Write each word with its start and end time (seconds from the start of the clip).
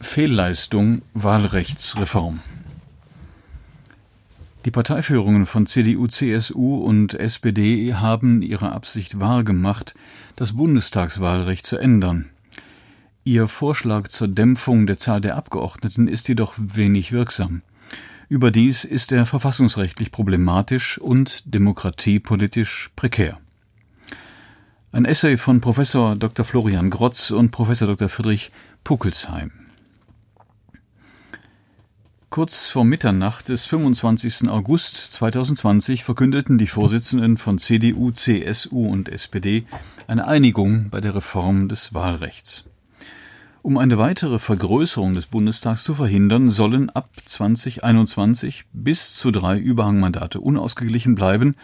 Fehlleistung 0.00 1.02
Wahlrechtsreform. 1.14 2.38
Die 4.64 4.70
Parteiführungen 4.70 5.44
von 5.44 5.66
CDU, 5.66 6.06
CSU 6.06 6.76
und 6.76 7.14
SPD 7.14 7.94
haben 7.94 8.40
ihre 8.40 8.70
Absicht 8.70 9.18
wahrgemacht, 9.18 9.94
das 10.36 10.52
Bundestagswahlrecht 10.52 11.66
zu 11.66 11.78
ändern. 11.78 12.30
Ihr 13.24 13.48
Vorschlag 13.48 14.06
zur 14.08 14.28
Dämpfung 14.28 14.86
der 14.86 14.98
Zahl 14.98 15.20
der 15.20 15.36
Abgeordneten 15.36 16.06
ist 16.06 16.28
jedoch 16.28 16.54
wenig 16.58 17.10
wirksam. 17.10 17.62
Überdies 18.28 18.84
ist 18.84 19.12
er 19.12 19.26
verfassungsrechtlich 19.26 20.12
problematisch 20.12 20.96
und 20.98 21.42
demokratiepolitisch 21.52 22.90
prekär. 22.94 23.40
Ein 24.94 25.06
Essay 25.06 25.36
von 25.36 25.60
Professor 25.60 26.14
Dr. 26.14 26.44
Florian 26.44 26.88
Grotz 26.88 27.32
und 27.32 27.50
Professor 27.50 27.88
Dr. 27.88 28.08
Friedrich 28.08 28.50
Puckelsheim. 28.84 29.50
Kurz 32.30 32.68
vor 32.68 32.84
Mitternacht 32.84 33.48
des 33.48 33.64
25. 33.64 34.48
August 34.48 35.14
2020 35.14 36.04
verkündeten 36.04 36.58
die 36.58 36.68
Vorsitzenden 36.68 37.38
von 37.38 37.58
CDU, 37.58 38.12
CSU 38.12 38.86
und 38.86 39.08
SPD 39.08 39.64
eine 40.06 40.28
Einigung 40.28 40.90
bei 40.90 41.00
der 41.00 41.16
Reform 41.16 41.66
des 41.66 41.92
Wahlrechts. 41.92 42.62
Um 43.62 43.78
eine 43.78 43.98
weitere 43.98 44.38
Vergrößerung 44.38 45.14
des 45.14 45.26
Bundestags 45.26 45.82
zu 45.82 45.94
verhindern, 45.94 46.48
sollen 46.50 46.88
ab 46.90 47.08
2021 47.24 48.66
bis 48.72 49.16
zu 49.16 49.32
drei 49.32 49.58
Überhangmandate 49.58 50.38
unausgeglichen 50.38 51.16
bleiben 51.16 51.56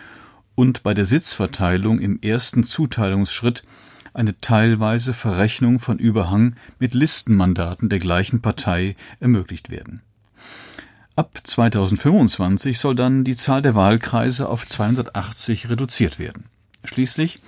und 0.55 0.83
bei 0.83 0.95
der 0.95 1.07
Sitzverteilung 1.07 1.99
im 1.99 2.21
ersten 2.21 2.65
Zuteilungsschritt 2.65 3.63
eine 4.13 4.41
teilweise 4.41 5.13
Verrechnung 5.13 5.79
von 5.79 5.99
Überhang 5.99 6.55
mit 6.79 6.95
Listenmandaten 6.95 7.89
der 7.89 7.99
gleichen 7.99 8.43
Partei 8.43 8.97
ermöglicht 9.21 9.71
werden. 9.71 10.03
Ab 11.17 11.41
2025 11.45 12.79
soll 12.79 12.95
dann 12.95 13.25
die 13.25 13.37
Zahl 13.37 13.63
der 13.63 13.75
Wahlkreise 13.75 14.49
auf 14.49 14.67
280 14.67 15.69
reduziert 15.69 16.19
werden. 16.19 16.45
Schließlich 16.85 17.41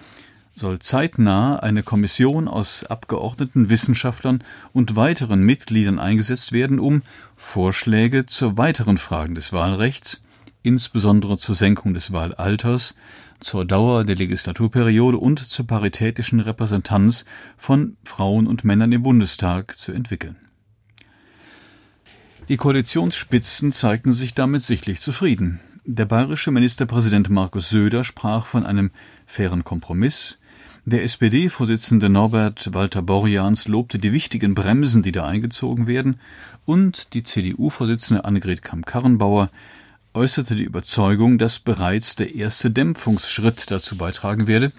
soll 0.54 0.78
zeitnah 0.78 1.56
eine 1.56 1.82
Kommission 1.82 2.48
aus 2.48 2.84
Abgeordneten, 2.84 3.70
Wissenschaftlern 3.70 4.44
und 4.72 4.96
weiteren 4.96 5.42
Mitgliedern 5.42 5.98
eingesetzt 5.98 6.52
werden, 6.52 6.78
um 6.78 7.02
Vorschläge 7.36 8.26
zu 8.26 8.58
weiteren 8.58 8.98
Fragen 8.98 9.34
des 9.34 9.52
Wahlrechts, 9.52 10.20
insbesondere 10.62 11.36
zur 11.36 11.54
Senkung 11.54 11.94
des 11.94 12.12
Wahlalters, 12.12 12.94
zur 13.40 13.64
Dauer 13.64 14.04
der 14.04 14.16
Legislaturperiode 14.16 15.18
und 15.18 15.38
zur 15.38 15.66
paritätischen 15.66 16.40
Repräsentanz 16.40 17.24
von 17.56 17.96
Frauen 18.04 18.46
und 18.46 18.64
Männern 18.64 18.92
im 18.92 19.02
Bundestag 19.02 19.76
zu 19.76 19.92
entwickeln. 19.92 20.36
Die 22.48 22.56
Koalitionsspitzen 22.56 23.72
zeigten 23.72 24.12
sich 24.12 24.34
damit 24.34 24.62
sichtlich 24.62 25.00
zufrieden. 25.00 25.60
Der 25.84 26.06
bayerische 26.06 26.50
Ministerpräsident 26.50 27.28
Markus 27.30 27.70
Söder 27.70 28.04
sprach 28.04 28.46
von 28.46 28.64
einem 28.64 28.90
fairen 29.26 29.64
Kompromiss. 29.64 30.38
Der 30.84 31.04
SPD-Vorsitzende 31.04 32.08
Norbert 32.08 32.74
Walter 32.74 33.02
Borjans 33.02 33.68
lobte 33.68 34.00
die 34.00 34.12
wichtigen 34.12 34.54
Bremsen, 34.54 35.02
die 35.02 35.12
da 35.12 35.24
eingezogen 35.24 35.86
werden, 35.86 36.16
und 36.64 37.14
die 37.14 37.22
CDU-Vorsitzende 37.22 38.24
Annegret 38.24 38.62
Kamm-Karrenbauer 38.62 39.50
äußerte 40.14 40.54
die 40.54 40.64
Überzeugung, 40.64 41.38
dass 41.38 41.58
bereits 41.58 42.16
der 42.16 42.34
erste 42.34 42.70
Dämpfungsschritt 42.70 43.70
dazu 43.70 43.96
beitragen 43.96 44.46
werde, 44.46 44.72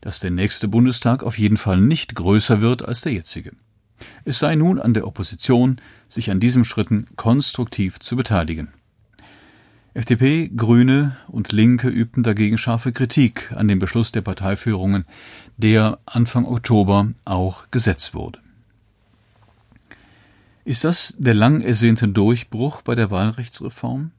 dass 0.00 0.20
der 0.20 0.30
nächste 0.30 0.68
Bundestag 0.68 1.22
auf 1.22 1.38
jeden 1.38 1.56
Fall 1.56 1.80
nicht 1.80 2.14
größer 2.14 2.60
wird 2.60 2.86
als 2.86 3.02
der 3.02 3.12
jetzige. 3.12 3.52
Es 4.24 4.38
sei 4.38 4.54
nun 4.54 4.78
an 4.78 4.94
der 4.94 5.06
Opposition, 5.06 5.80
sich 6.08 6.30
an 6.30 6.40
diesen 6.40 6.64
Schritten 6.64 7.06
konstruktiv 7.16 7.98
zu 7.98 8.16
beteiligen. 8.16 8.68
FDP, 9.94 10.48
Grüne 10.54 11.16
und 11.26 11.50
Linke 11.50 11.88
übten 11.88 12.22
dagegen 12.22 12.58
scharfe 12.58 12.92
Kritik 12.92 13.50
an 13.56 13.66
dem 13.66 13.80
Beschluss 13.80 14.12
der 14.12 14.20
Parteiführungen, 14.20 15.04
der 15.56 15.98
Anfang 16.06 16.44
Oktober 16.44 17.08
auch 17.24 17.70
gesetzt 17.70 18.14
wurde. 18.14 18.38
Ist 20.64 20.84
das 20.84 21.16
der 21.18 21.34
lang 21.34 21.62
ersehnte 21.62 22.06
Durchbruch 22.06 22.82
bei 22.82 22.94
der 22.94 23.10
Wahlrechtsreform? 23.10 24.12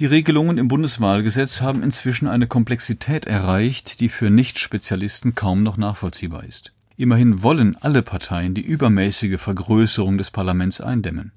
Die 0.00 0.06
Regelungen 0.06 0.56
im 0.56 0.66
Bundeswahlgesetz 0.66 1.60
haben 1.60 1.82
inzwischen 1.82 2.26
eine 2.26 2.46
Komplexität 2.46 3.26
erreicht, 3.26 4.00
die 4.00 4.08
für 4.08 4.30
Nichtspezialisten 4.30 5.34
kaum 5.34 5.62
noch 5.62 5.76
nachvollziehbar 5.76 6.44
ist. 6.44 6.72
Immerhin 6.96 7.42
wollen 7.42 7.76
alle 7.76 8.00
Parteien 8.00 8.54
die 8.54 8.62
übermäßige 8.62 9.38
Vergrößerung 9.38 10.16
des 10.16 10.30
Parlaments 10.30 10.80
eindämmen. 10.80 11.32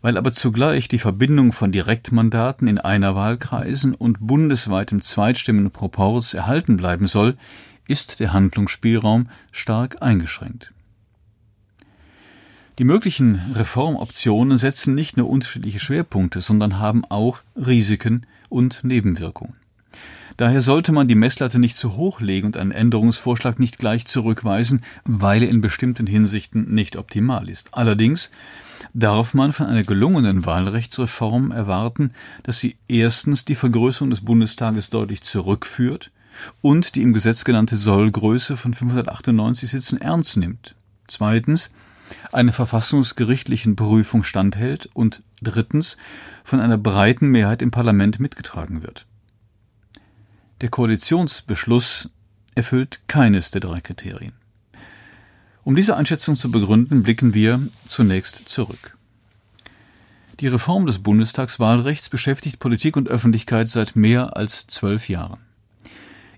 Weil 0.00 0.16
aber 0.16 0.30
zugleich 0.30 0.86
die 0.86 1.00
Verbindung 1.00 1.50
von 1.50 1.72
Direktmandaten 1.72 2.68
in 2.68 2.78
einer 2.78 3.16
Wahlkreisen 3.16 3.96
und 3.96 4.18
bundesweitem 4.20 5.00
Zweitstimmenproporz 5.00 6.34
erhalten 6.34 6.76
bleiben 6.76 7.08
soll, 7.08 7.36
ist 7.88 8.20
der 8.20 8.32
Handlungsspielraum 8.32 9.28
stark 9.50 10.02
eingeschränkt. 10.02 10.72
Die 12.82 12.88
möglichen 12.88 13.40
Reformoptionen 13.54 14.58
setzen 14.58 14.96
nicht 14.96 15.16
nur 15.16 15.30
unterschiedliche 15.30 15.78
Schwerpunkte, 15.78 16.40
sondern 16.40 16.80
haben 16.80 17.04
auch 17.04 17.42
Risiken 17.54 18.26
und 18.48 18.82
Nebenwirkungen. 18.82 19.54
Daher 20.36 20.60
sollte 20.60 20.90
man 20.90 21.06
die 21.06 21.14
Messlatte 21.14 21.60
nicht 21.60 21.76
zu 21.76 21.94
hoch 21.96 22.20
legen 22.20 22.48
und 22.48 22.56
einen 22.56 22.72
Änderungsvorschlag 22.72 23.60
nicht 23.60 23.78
gleich 23.78 24.08
zurückweisen, 24.08 24.82
weil 25.04 25.44
er 25.44 25.48
in 25.48 25.60
bestimmten 25.60 26.08
Hinsichten 26.08 26.74
nicht 26.74 26.96
optimal 26.96 27.48
ist. 27.48 27.72
Allerdings 27.72 28.32
darf 28.92 29.32
man 29.32 29.52
von 29.52 29.66
einer 29.66 29.84
gelungenen 29.84 30.44
Wahlrechtsreform 30.44 31.52
erwarten, 31.52 32.10
dass 32.42 32.58
sie 32.58 32.74
erstens 32.88 33.44
die 33.44 33.54
Vergrößerung 33.54 34.10
des 34.10 34.22
Bundestages 34.22 34.90
deutlich 34.90 35.22
zurückführt 35.22 36.10
und 36.60 36.96
die 36.96 37.02
im 37.02 37.12
Gesetz 37.12 37.44
genannte 37.44 37.76
Sollgröße 37.76 38.56
von 38.56 38.74
598 38.74 39.70
Sitzen 39.70 40.00
ernst 40.00 40.36
nimmt. 40.36 40.74
Zweitens 41.06 41.70
einer 42.32 42.52
verfassungsgerichtlichen 42.52 43.76
Prüfung 43.76 44.22
standhält 44.24 44.88
und 44.94 45.22
drittens 45.40 45.96
von 46.44 46.60
einer 46.60 46.78
breiten 46.78 47.28
Mehrheit 47.28 47.62
im 47.62 47.70
Parlament 47.70 48.20
mitgetragen 48.20 48.82
wird. 48.82 49.06
Der 50.60 50.68
Koalitionsbeschluss 50.68 52.10
erfüllt 52.54 53.00
keines 53.08 53.50
der 53.50 53.60
drei 53.60 53.80
Kriterien. 53.80 54.34
Um 55.64 55.76
diese 55.76 55.96
Einschätzung 55.96 56.36
zu 56.36 56.50
begründen, 56.50 57.02
blicken 57.02 57.34
wir 57.34 57.60
zunächst 57.86 58.48
zurück. 58.48 58.96
Die 60.40 60.48
Reform 60.48 60.86
des 60.86 60.98
Bundestagswahlrechts 60.98 62.08
beschäftigt 62.08 62.58
Politik 62.58 62.96
und 62.96 63.08
Öffentlichkeit 63.08 63.68
seit 63.68 63.94
mehr 63.94 64.36
als 64.36 64.66
zwölf 64.66 65.08
Jahren. 65.08 65.38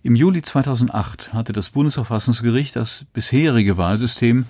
Im 0.02 0.14
Juli 0.14 0.42
2008 0.42 1.32
hatte 1.32 1.54
das 1.54 1.70
Bundesverfassungsgericht 1.70 2.76
das 2.76 3.06
bisherige 3.14 3.78
Wahlsystem 3.78 4.44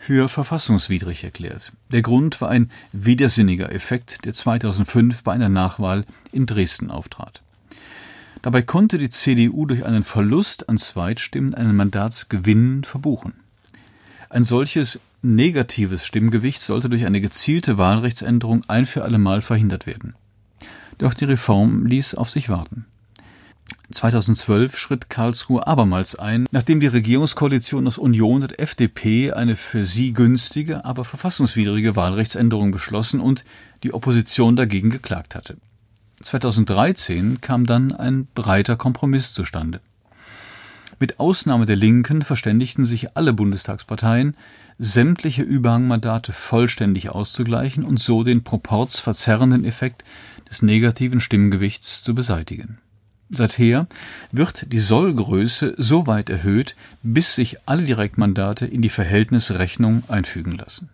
für 0.00 0.30
verfassungswidrig 0.30 1.24
erklärt. 1.24 1.72
Der 1.92 2.00
Grund 2.00 2.40
war 2.40 2.48
ein 2.48 2.70
widersinniger 2.92 3.70
Effekt, 3.70 4.24
der 4.24 4.32
2005 4.32 5.22
bei 5.22 5.32
einer 5.32 5.50
Nachwahl 5.50 6.06
in 6.32 6.46
Dresden 6.46 6.90
auftrat. 6.90 7.42
Dabei 8.40 8.62
konnte 8.62 8.96
die 8.96 9.10
CDU 9.10 9.66
durch 9.66 9.84
einen 9.84 10.02
Verlust 10.02 10.70
an 10.70 10.78
Zweitstimmen 10.78 11.54
einen 11.54 11.76
Mandatsgewinn 11.76 12.82
verbuchen. 12.82 13.34
Ein 14.30 14.42
solches 14.42 15.00
negatives 15.20 16.06
Stimmgewicht 16.06 16.62
sollte 16.62 16.88
durch 16.88 17.04
eine 17.04 17.20
gezielte 17.20 17.76
Wahlrechtsänderung 17.76 18.64
ein 18.68 18.86
für 18.86 19.04
allemal 19.04 19.42
verhindert 19.42 19.84
werden. 19.84 20.14
Doch 20.96 21.12
die 21.12 21.26
Reform 21.26 21.84
ließ 21.84 22.14
auf 22.14 22.30
sich 22.30 22.48
warten. 22.48 22.86
2012 23.90 24.78
schritt 24.78 25.10
Karlsruhe 25.10 25.66
abermals 25.66 26.16
ein, 26.16 26.46
nachdem 26.52 26.80
die 26.80 26.86
Regierungskoalition 26.86 27.86
aus 27.86 27.98
Union 27.98 28.42
und 28.42 28.58
FDP 28.58 29.32
eine 29.32 29.56
für 29.56 29.84
sie 29.84 30.12
günstige, 30.12 30.84
aber 30.84 31.04
verfassungswidrige 31.04 31.96
Wahlrechtsänderung 31.96 32.70
beschlossen 32.70 33.20
und 33.20 33.44
die 33.82 33.92
Opposition 33.92 34.56
dagegen 34.56 34.90
geklagt 34.90 35.34
hatte. 35.34 35.56
2013 36.20 37.40
kam 37.40 37.66
dann 37.66 37.92
ein 37.92 38.28
breiter 38.34 38.76
Kompromiss 38.76 39.32
zustande. 39.32 39.80
Mit 40.98 41.18
Ausnahme 41.18 41.64
der 41.64 41.76
Linken 41.76 42.22
verständigten 42.22 42.84
sich 42.84 43.16
alle 43.16 43.32
Bundestagsparteien, 43.32 44.36
sämtliche 44.78 45.42
Überhangmandate 45.42 46.32
vollständig 46.32 47.08
auszugleichen 47.08 47.84
und 47.84 47.98
so 47.98 48.22
den 48.22 48.44
proporzverzerrenden 48.44 49.64
Effekt 49.64 50.04
des 50.50 50.60
negativen 50.60 51.20
Stimmgewichts 51.20 52.02
zu 52.02 52.14
beseitigen. 52.14 52.78
Seither 53.30 53.86
wird 54.32 54.72
die 54.72 54.80
Sollgröße 54.80 55.74
so 55.78 56.06
weit 56.06 56.30
erhöht, 56.30 56.74
bis 57.02 57.36
sich 57.36 57.58
alle 57.66 57.84
Direktmandate 57.84 58.66
in 58.66 58.82
die 58.82 58.88
Verhältnisrechnung 58.88 60.02
einfügen 60.08 60.56
lassen. 60.56 60.88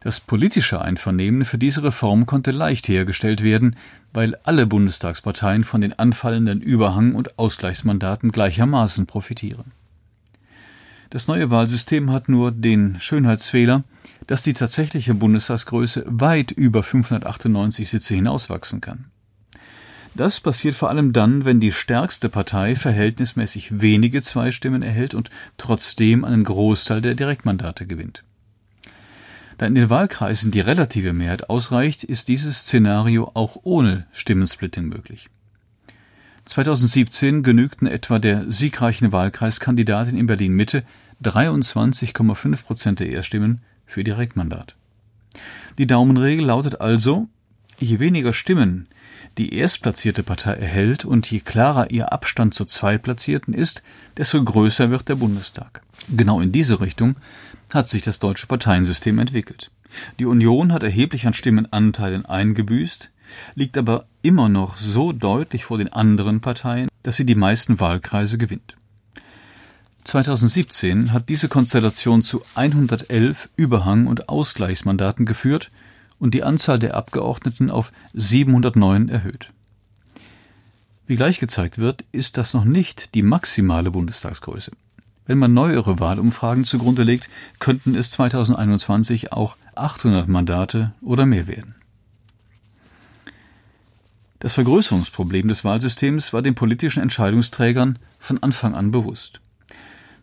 Das 0.00 0.20
politische 0.20 0.82
Einvernehmen 0.82 1.44
für 1.44 1.58
diese 1.58 1.82
Reform 1.82 2.26
konnte 2.26 2.52
leicht 2.52 2.86
hergestellt 2.88 3.42
werden, 3.42 3.74
weil 4.12 4.36
alle 4.44 4.66
Bundestagsparteien 4.66 5.64
von 5.64 5.80
den 5.80 5.98
anfallenden 5.98 6.60
Überhang- 6.60 7.14
und 7.14 7.38
Ausgleichsmandaten 7.38 8.30
gleichermaßen 8.30 9.06
profitieren. 9.06 9.72
Das 11.10 11.26
neue 11.26 11.50
Wahlsystem 11.50 12.12
hat 12.12 12.28
nur 12.28 12.52
den 12.52 13.00
Schönheitsfehler, 13.00 13.82
dass 14.26 14.42
die 14.42 14.52
tatsächliche 14.52 15.14
Bundestagsgröße 15.14 16.04
weit 16.06 16.52
über 16.52 16.82
598 16.82 17.88
Sitze 17.88 18.14
hinauswachsen 18.14 18.80
kann. 18.80 19.06
Das 20.16 20.40
passiert 20.40 20.74
vor 20.74 20.88
allem 20.88 21.12
dann, 21.12 21.44
wenn 21.44 21.60
die 21.60 21.72
stärkste 21.72 22.30
Partei 22.30 22.74
verhältnismäßig 22.74 23.82
wenige 23.82 24.22
Zweistimmen 24.22 24.82
erhält 24.82 25.12
und 25.12 25.28
trotzdem 25.58 26.24
einen 26.24 26.42
Großteil 26.42 27.02
der 27.02 27.14
Direktmandate 27.14 27.86
gewinnt. 27.86 28.24
Da 29.58 29.66
in 29.66 29.74
den 29.74 29.90
Wahlkreisen 29.90 30.52
die 30.52 30.60
relative 30.60 31.12
Mehrheit 31.12 31.50
ausreicht, 31.50 32.02
ist 32.02 32.28
dieses 32.28 32.60
Szenario 32.60 33.30
auch 33.34 33.58
ohne 33.62 34.06
Stimmensplitting 34.12 34.86
möglich. 34.86 35.28
2017 36.46 37.42
genügten 37.42 37.86
etwa 37.86 38.18
der 38.18 38.50
siegreichen 38.50 39.12
Wahlkreiskandidatin 39.12 40.16
in 40.16 40.26
Berlin 40.26 40.54
Mitte 40.54 40.82
23,5 41.22 42.64
Prozent 42.64 43.00
der 43.00 43.10
Erststimmen 43.10 43.60
für 43.84 44.02
Direktmandat. 44.02 44.76
Die 45.76 45.86
Daumenregel 45.86 46.46
lautet 46.46 46.80
also, 46.80 47.28
je 47.78 47.98
weniger 47.98 48.32
Stimmen 48.32 48.88
die 49.38 49.54
erstplatzierte 49.54 50.22
Partei 50.22 50.54
erhält 50.54 51.04
und 51.04 51.30
je 51.30 51.40
klarer 51.40 51.90
ihr 51.90 52.12
Abstand 52.12 52.54
zur 52.54 52.66
Zweitplatzierten 52.66 53.52
ist, 53.52 53.82
desto 54.16 54.42
größer 54.42 54.90
wird 54.90 55.08
der 55.08 55.16
Bundestag. 55.16 55.82
Genau 56.08 56.40
in 56.40 56.52
diese 56.52 56.80
Richtung 56.80 57.16
hat 57.72 57.88
sich 57.88 58.02
das 58.02 58.18
deutsche 58.18 58.46
Parteiensystem 58.46 59.18
entwickelt. 59.18 59.70
Die 60.18 60.26
Union 60.26 60.72
hat 60.72 60.82
erheblich 60.82 61.26
an 61.26 61.34
Stimmenanteilen 61.34 62.24
eingebüßt, 62.24 63.10
liegt 63.54 63.76
aber 63.76 64.06
immer 64.22 64.48
noch 64.48 64.76
so 64.76 65.12
deutlich 65.12 65.64
vor 65.64 65.78
den 65.78 65.92
anderen 65.92 66.40
Parteien, 66.40 66.88
dass 67.02 67.16
sie 67.16 67.26
die 67.26 67.34
meisten 67.34 67.80
Wahlkreise 67.80 68.38
gewinnt. 68.38 68.76
2017 70.04 71.12
hat 71.12 71.28
diese 71.28 71.48
Konstellation 71.48 72.22
zu 72.22 72.42
111 72.54 73.48
Überhang- 73.56 74.06
und 74.06 74.28
Ausgleichsmandaten 74.28 75.26
geführt 75.26 75.72
und 76.18 76.34
die 76.34 76.42
Anzahl 76.42 76.78
der 76.78 76.94
Abgeordneten 76.94 77.70
auf 77.70 77.92
709 78.14 79.08
erhöht. 79.08 79.52
Wie 81.06 81.16
gleich 81.16 81.38
gezeigt 81.38 81.78
wird, 81.78 82.04
ist 82.12 82.36
das 82.36 82.52
noch 82.52 82.64
nicht 82.64 83.14
die 83.14 83.22
maximale 83.22 83.90
Bundestagsgröße. 83.90 84.72
Wenn 85.26 85.38
man 85.38 85.54
neuere 85.54 85.98
Wahlumfragen 85.98 86.64
zugrunde 86.64 87.02
legt, 87.02 87.28
könnten 87.58 87.94
es 87.94 88.10
2021 88.12 89.32
auch 89.32 89.56
800 89.74 90.28
Mandate 90.28 90.92
oder 91.00 91.26
mehr 91.26 91.46
werden. 91.46 91.74
Das 94.38 94.52
Vergrößerungsproblem 94.54 95.48
des 95.48 95.64
Wahlsystems 95.64 96.32
war 96.32 96.42
den 96.42 96.54
politischen 96.54 97.02
Entscheidungsträgern 97.02 97.98
von 98.18 98.42
Anfang 98.42 98.74
an 98.74 98.90
bewusst. 98.90 99.40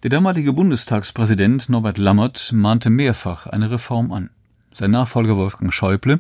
Der 0.04 0.10
damalige 0.10 0.54
Bundestagspräsident 0.54 1.70
Norbert 1.70 1.98
Lammert 1.98 2.52
mahnte 2.54 2.90
mehrfach 2.90 3.48
eine 3.48 3.72
Reform 3.72 4.12
an. 4.12 4.30
Sein 4.74 4.90
Nachfolger 4.90 5.38
Wolfgang 5.38 5.72
Schäuble 5.72 6.20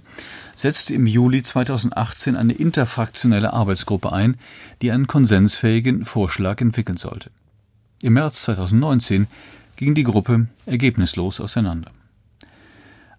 setzte 0.55 0.93
im 0.93 1.07
Juli 1.07 1.41
2018 1.41 2.35
eine 2.35 2.53
interfraktionelle 2.53 3.51
Arbeitsgruppe 3.51 4.13
ein, 4.13 4.37
die 4.81 4.91
einen 4.91 5.07
konsensfähigen 5.07 6.05
Vorschlag 6.05 6.61
entwickeln 6.61 6.97
sollte. 6.97 7.31
Im 8.03 8.13
März 8.13 8.43
2019 8.43 9.27
ging 9.75 9.95
die 9.95 10.03
Gruppe 10.03 10.47
ergebnislos 10.67 11.41
auseinander. 11.41 11.91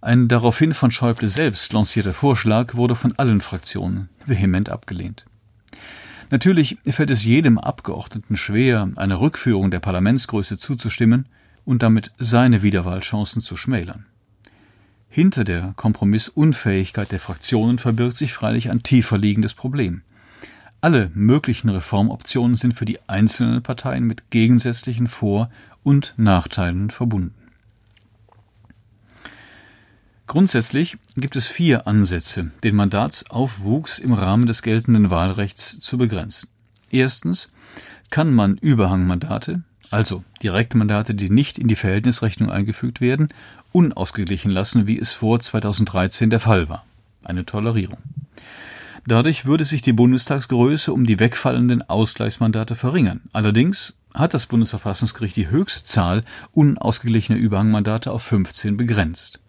Ein 0.01 0.29
daraufhin 0.29 0.73
von 0.73 0.93
Schäuble 0.93 1.29
selbst 1.29 1.73
lancierter 1.73 2.15
Vorschlag 2.15 2.75
wurde 2.75 2.95
von 2.95 3.15
allen 3.17 3.41
Fraktionen 3.41 4.11
vehement 4.27 4.69
abgelehnt. 4.69 5.25
Natürlich 6.31 6.79
fällt 6.85 7.11
es 7.11 7.25
jedem 7.25 7.59
Abgeordneten 7.59 8.37
schwer, 8.37 8.91
einer 8.97 9.21
Rückführung 9.21 9.71
der 9.71 9.81
Parlamentsgröße 9.81 10.59
zuzustimmen 10.59 11.27
und 11.65 11.83
damit 11.83 12.13
seine 12.19 12.63
Wiederwahlchancen 12.63 13.43
zu 13.43 13.57
schmälern. 13.57 14.07
Hinter 15.15 15.45
der 15.45 15.75
Kompromissunfähigkeit 15.77 17.13
der 17.13 17.21
Fraktionen 17.21 17.79
verbirgt 17.79 18.17
sich 18.17 18.33
freilich 18.33 18.69
ein 18.69 18.83
tiefer 18.83 19.17
liegendes 19.17 19.55
Problem. 19.55 20.03
Alle 20.81 21.13
möglichen 21.15 21.69
Reformoptionen 21.69 22.57
sind 22.57 22.75
für 22.75 22.85
die 22.85 22.99
einzelnen 23.07 23.63
Parteien 23.63 24.09
mit 24.09 24.31
gegensätzlichen 24.31 25.07
Vor- 25.07 25.51
und 25.85 26.15
Nachteilen 26.17 26.91
verbunden. 26.91 27.33
Grundsätzlich 30.27 30.97
gibt 31.17 31.37
es 31.37 31.47
vier 31.47 31.87
Ansätze, 31.87 32.51
den 32.65 32.75
Mandatsaufwuchs 32.75 34.01
im 34.01 34.15
Rahmen 34.15 34.47
des 34.47 34.63
geltenden 34.63 35.11
Wahlrechts 35.11 35.79
zu 35.79 35.97
begrenzen. 35.97 36.49
Erstens 36.91 37.51
kann 38.11 38.35
man 38.35 38.57
Überhangmandate, 38.57 39.63
also 39.95 40.25
Direktmandate, 40.43 41.15
die 41.15 41.31
nicht 41.31 41.59
in 41.59 41.69
die 41.69 41.77
Verhältnisrechnung 41.77 42.51
eingefügt 42.51 43.01
werden, 43.01 43.29
unausgeglichen 43.73 44.51
lassen, 44.51 44.87
wie 44.87 44.99
es 44.99 45.13
vor 45.13 45.41
2013 45.41 46.31
der 46.31 46.41
Fall 46.41 46.69
war. 46.69 46.85
Eine 47.23 47.47
Tolerierung. 47.47 47.99
Dadurch 49.07 49.47
würde 49.47 49.65
sich 49.65 49.83
die 49.83 49.93
Bundestagsgröße 49.93 50.93
um 50.93 51.07
die 51.07 51.19
wegfallenden 51.19 51.83
Ausgleichsmandate 51.89 52.75
verringern. 52.75 53.21
Allerdings 53.33 53.95
hat 54.15 54.35
das 54.35 54.47
Bundesverfassungsgericht 54.47 55.37
die 55.37 55.49
Höchstzahl 55.49 56.25
unausgeglichener 56.53 57.39
Überhangmandate 57.39 58.13
auf 58.13 58.23
15 58.23 58.77
begrenzt. 58.77 59.41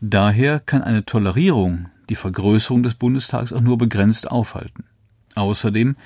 Daher 0.00 0.60
kann 0.60 0.82
eine 0.82 1.04
Tolerierung 1.04 1.88
die 2.08 2.14
Vergrößerung 2.14 2.82
des 2.82 2.94
Bundestags 2.94 3.52
auch 3.52 3.60
nur 3.60 3.78
begrenzt 3.78 4.30
aufhalten. 4.30 4.84
Außerdem 5.36 5.96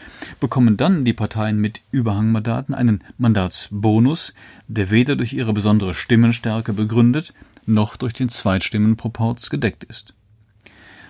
bekommen 0.40 0.76
dann 0.76 1.04
die 1.04 1.12
Parteien 1.12 1.58
mit 1.58 1.80
Überhangmandaten 1.92 2.74
einen 2.74 3.02
Mandatsbonus, 3.16 4.34
der 4.68 4.90
weder 4.90 5.16
durch 5.16 5.32
ihre 5.32 5.52
besondere 5.52 5.94
Stimmenstärke 5.94 6.72
begründet 6.72 7.32
noch 7.66 7.96
durch 7.96 8.12
den 8.12 8.28
Zweitstimmenproporz 8.28 9.50
gedeckt 9.50 9.84
ist. 9.84 10.14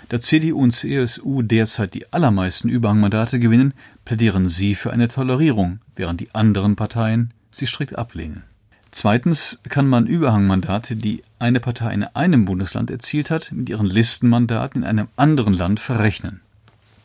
Da 0.08 0.20
CDU 0.20 0.60
und 0.60 0.72
CSU 0.72 1.42
derzeit 1.42 1.94
die 1.94 2.12
allermeisten 2.12 2.68
Überhangmandate 2.68 3.38
gewinnen, 3.38 3.74
plädieren 4.04 4.48
sie 4.48 4.74
für 4.74 4.92
eine 4.92 5.08
Tolerierung, 5.08 5.78
während 5.94 6.20
die 6.20 6.34
anderen 6.34 6.76
Parteien 6.76 7.32
sie 7.50 7.66
strikt 7.66 7.96
ablehnen. 7.96 8.42
Zweitens 8.90 9.60
kann 9.68 9.86
man 9.86 10.08
Überhangmandate, 10.08 10.96
die 10.96 11.22
eine 11.38 11.60
Partei 11.60 11.94
in 11.94 12.02
einem 12.02 12.44
Bundesland 12.44 12.90
erzielt 12.90 13.30
hat, 13.30 13.52
mit 13.52 13.68
ihren 13.68 13.86
Listenmandaten 13.86 14.82
in 14.82 14.88
einem 14.88 15.08
anderen 15.16 15.54
Land 15.54 15.78
verrechnen. 15.78 16.40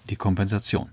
Die 0.09 0.15
Kompensation. 0.15 0.89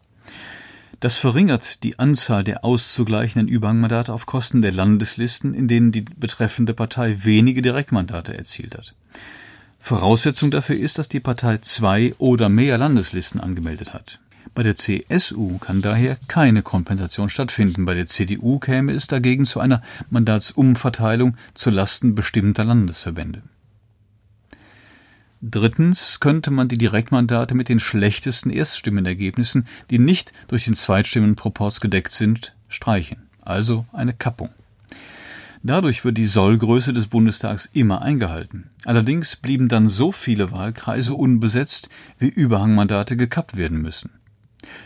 Das 1.02 1.16
verringert 1.16 1.82
die 1.82 1.98
Anzahl 1.98 2.44
der 2.44 2.64
auszugleichenden 2.64 3.48
Überhangmandate 3.48 4.12
auf 4.12 4.24
Kosten 4.24 4.62
der 4.62 4.70
Landeslisten, 4.70 5.52
in 5.52 5.66
denen 5.66 5.90
die 5.90 6.02
betreffende 6.02 6.74
Partei 6.74 7.24
wenige 7.24 7.60
Direktmandate 7.60 8.38
erzielt 8.38 8.78
hat. 8.78 8.94
Voraussetzung 9.80 10.52
dafür 10.52 10.76
ist, 10.76 10.98
dass 10.98 11.08
die 11.08 11.18
Partei 11.18 11.58
zwei 11.58 12.14
oder 12.18 12.48
mehr 12.48 12.78
Landeslisten 12.78 13.40
angemeldet 13.40 13.92
hat. 13.92 14.20
Bei 14.54 14.62
der 14.62 14.76
CSU 14.76 15.58
kann 15.58 15.82
daher 15.82 16.18
keine 16.28 16.62
Kompensation 16.62 17.28
stattfinden. 17.28 17.84
Bei 17.84 17.94
der 17.94 18.06
CDU 18.06 18.60
käme 18.60 18.92
es 18.92 19.08
dagegen 19.08 19.44
zu 19.44 19.58
einer 19.58 19.82
Mandatsumverteilung 20.10 21.36
zu 21.54 21.70
Lasten 21.70 22.14
bestimmter 22.14 22.62
Landesverbände. 22.62 23.42
Drittens 25.44 26.20
könnte 26.20 26.52
man 26.52 26.68
die 26.68 26.78
Direktmandate 26.78 27.56
mit 27.56 27.68
den 27.68 27.80
schlechtesten 27.80 28.48
Erststimmenergebnissen, 28.48 29.66
die 29.90 29.98
nicht 29.98 30.32
durch 30.46 30.66
den 30.66 30.74
Zweitstimmenproporz 30.74 31.80
gedeckt 31.80 32.12
sind, 32.12 32.54
streichen. 32.68 33.28
Also 33.40 33.84
eine 33.92 34.12
Kappung. 34.12 34.50
Dadurch 35.64 36.04
wird 36.04 36.16
die 36.16 36.28
Sollgröße 36.28 36.92
des 36.92 37.08
Bundestags 37.08 37.68
immer 37.72 38.02
eingehalten. 38.02 38.70
Allerdings 38.84 39.34
blieben 39.34 39.68
dann 39.68 39.88
so 39.88 40.12
viele 40.12 40.52
Wahlkreise 40.52 41.14
unbesetzt, 41.14 41.88
wie 42.18 42.28
Überhangmandate 42.28 43.16
gekappt 43.16 43.56
werden 43.56 43.82
müssen. 43.82 44.10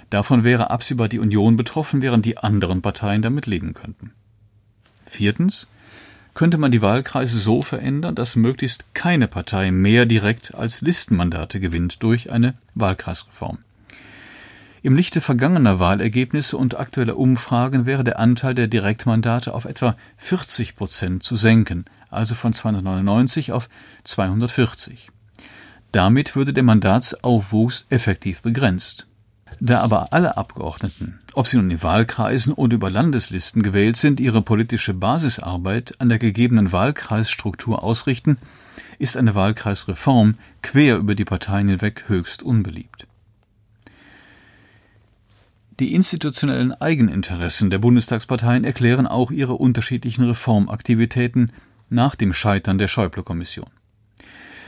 Davon 0.08 0.42
wäre 0.42 0.70
absehbar 0.70 1.08
die 1.08 1.18
Union 1.18 1.56
betroffen, 1.56 2.00
während 2.00 2.24
die 2.24 2.38
anderen 2.38 2.80
Parteien 2.80 3.20
damit 3.20 3.44
leben 3.44 3.74
könnten. 3.74 4.12
Viertens 5.04 5.68
könnte 6.36 6.58
man 6.58 6.70
die 6.70 6.82
Wahlkreise 6.82 7.38
so 7.38 7.62
verändern, 7.62 8.14
dass 8.14 8.36
möglichst 8.36 8.94
keine 8.94 9.26
Partei 9.26 9.70
mehr 9.70 10.04
direkt 10.04 10.54
als 10.54 10.82
Listenmandate 10.82 11.60
gewinnt 11.60 12.02
durch 12.02 12.30
eine 12.30 12.54
Wahlkreisreform. 12.74 13.58
Im 14.82 14.94
Lichte 14.94 15.22
vergangener 15.22 15.80
Wahlergebnisse 15.80 16.58
und 16.58 16.78
aktueller 16.78 17.16
Umfragen 17.16 17.86
wäre 17.86 18.04
der 18.04 18.18
Anteil 18.18 18.54
der 18.54 18.68
Direktmandate 18.68 19.52
auf 19.52 19.64
etwa 19.64 19.96
40 20.18 20.76
Prozent 20.76 21.22
zu 21.22 21.36
senken, 21.36 21.86
also 22.10 22.34
von 22.34 22.52
299 22.52 23.52
auf 23.52 23.70
240. 24.04 25.08
Damit 25.90 26.36
würde 26.36 26.52
der 26.52 26.64
Mandatsaufwuchs 26.64 27.86
effektiv 27.88 28.42
begrenzt. 28.42 29.06
Da 29.60 29.80
aber 29.80 30.12
alle 30.12 30.36
Abgeordneten, 30.36 31.18
ob 31.32 31.46
sie 31.46 31.56
nun 31.56 31.70
in 31.70 31.82
Wahlkreisen 31.82 32.52
oder 32.52 32.74
über 32.74 32.90
Landeslisten 32.90 33.62
gewählt 33.62 33.96
sind, 33.96 34.20
ihre 34.20 34.42
politische 34.42 34.92
Basisarbeit 34.92 35.94
an 35.98 36.08
der 36.08 36.18
gegebenen 36.18 36.72
Wahlkreisstruktur 36.72 37.82
ausrichten, 37.82 38.38
ist 38.98 39.16
eine 39.16 39.34
Wahlkreisreform 39.34 40.34
quer 40.62 40.96
über 40.96 41.14
die 41.14 41.24
Parteien 41.24 41.68
hinweg 41.68 42.04
höchst 42.08 42.42
unbeliebt. 42.42 43.06
Die 45.78 45.92
institutionellen 45.92 46.72
Eigeninteressen 46.72 47.68
der 47.68 47.78
Bundestagsparteien 47.78 48.64
erklären 48.64 49.06
auch 49.06 49.30
ihre 49.30 49.54
unterschiedlichen 49.54 50.24
Reformaktivitäten 50.24 51.52
nach 51.90 52.14
dem 52.14 52.32
Scheitern 52.32 52.78
der 52.78 52.88
Schäuble-Kommission. 52.88 53.68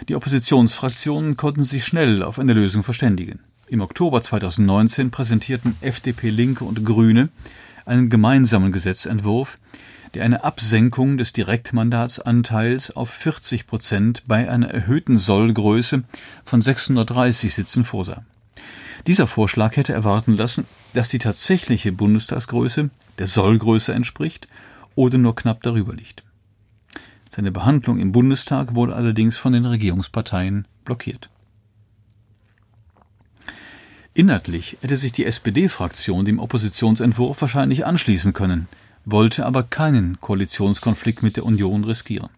Die 0.06 0.14
Oppositionsfraktionen 0.14 1.36
konnten 1.36 1.62
sich 1.62 1.84
schnell 1.84 2.22
auf 2.22 2.38
eine 2.38 2.52
Lösung 2.52 2.82
verständigen. 2.82 3.40
Im 3.70 3.82
Oktober 3.82 4.22
2019 4.22 5.10
präsentierten 5.10 5.76
FDP, 5.82 6.30
Linke 6.30 6.64
und 6.64 6.86
Grüne 6.86 7.28
einen 7.84 8.08
gemeinsamen 8.08 8.72
Gesetzentwurf, 8.72 9.58
der 10.14 10.24
eine 10.24 10.42
Absenkung 10.42 11.18
des 11.18 11.34
Direktmandatsanteils 11.34 12.96
auf 12.96 13.10
40 13.10 13.66
Prozent 13.66 14.22
bei 14.26 14.50
einer 14.50 14.70
erhöhten 14.70 15.18
Sollgröße 15.18 16.02
von 16.46 16.62
630 16.62 17.52
Sitzen 17.52 17.84
vorsah. 17.84 18.24
Dieser 19.06 19.26
Vorschlag 19.26 19.76
hätte 19.76 19.92
erwarten 19.92 20.34
lassen, 20.34 20.64
dass 20.94 21.10
die 21.10 21.18
tatsächliche 21.18 21.92
Bundestagsgröße 21.92 22.88
der 23.18 23.26
Sollgröße 23.26 23.92
entspricht 23.92 24.48
oder 24.94 25.18
nur 25.18 25.36
knapp 25.36 25.62
darüber 25.62 25.94
liegt. 25.94 26.24
Seine 27.28 27.52
Behandlung 27.52 27.98
im 27.98 28.12
Bundestag 28.12 28.74
wurde 28.74 28.96
allerdings 28.96 29.36
von 29.36 29.52
den 29.52 29.66
Regierungsparteien 29.66 30.66
blockiert. 30.86 31.28
Inhaltlich 34.18 34.78
hätte 34.80 34.96
sich 34.96 35.12
die 35.12 35.26
SPD-Fraktion 35.26 36.24
dem 36.24 36.40
Oppositionsentwurf 36.40 37.40
wahrscheinlich 37.40 37.86
anschließen 37.86 38.32
können, 38.32 38.66
wollte 39.04 39.46
aber 39.46 39.62
keinen 39.62 40.20
Koalitionskonflikt 40.20 41.22
mit 41.22 41.36
der 41.36 41.46
Union 41.46 41.84
riskieren. 41.84 42.28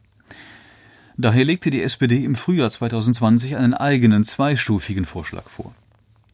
Daher 1.17 1.47
legte 1.47 1.71
die 1.71 1.83
SPD 1.83 2.23
im 2.23 2.35
Frühjahr 2.35 2.69
2020 2.69 3.57
einen 3.57 3.73
eigenen 3.73 4.25
zweistufigen 4.25 5.07
Vorschlag 5.07 5.49
vor. 5.49 5.75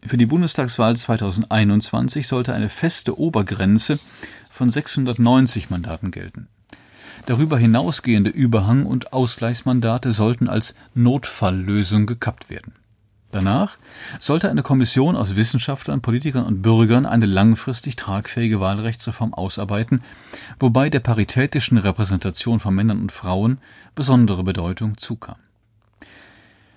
Für 0.04 0.16
die 0.16 0.26
Bundestagswahl 0.26 0.96
2021 0.96 2.26
sollte 2.26 2.52
eine 2.52 2.68
feste 2.68 3.16
Obergrenze 3.16 4.00
von 4.50 4.68
690 4.68 5.70
Mandaten 5.70 6.10
gelten. 6.10 6.48
Darüber 7.26 7.56
hinausgehende 7.56 8.30
Überhang- 8.30 8.84
und 8.84 9.12
Ausgleichsmandate 9.12 10.10
sollten 10.10 10.48
als 10.48 10.74
Notfalllösung 10.96 12.06
gekappt 12.06 12.50
werden. 12.50 12.72
Danach 13.32 13.76
sollte 14.20 14.50
eine 14.50 14.62
Kommission 14.62 15.16
aus 15.16 15.36
Wissenschaftlern, 15.36 16.00
Politikern 16.00 16.46
und 16.46 16.62
Bürgern 16.62 17.06
eine 17.06 17.26
langfristig 17.26 17.96
tragfähige 17.96 18.60
Wahlrechtsreform 18.60 19.34
ausarbeiten, 19.34 20.02
wobei 20.58 20.90
der 20.90 21.00
paritätischen 21.00 21.78
Repräsentation 21.78 22.60
von 22.60 22.74
Männern 22.74 23.00
und 23.00 23.12
Frauen 23.12 23.58
besondere 23.94 24.44
Bedeutung 24.44 24.96
zukam. 24.96 25.36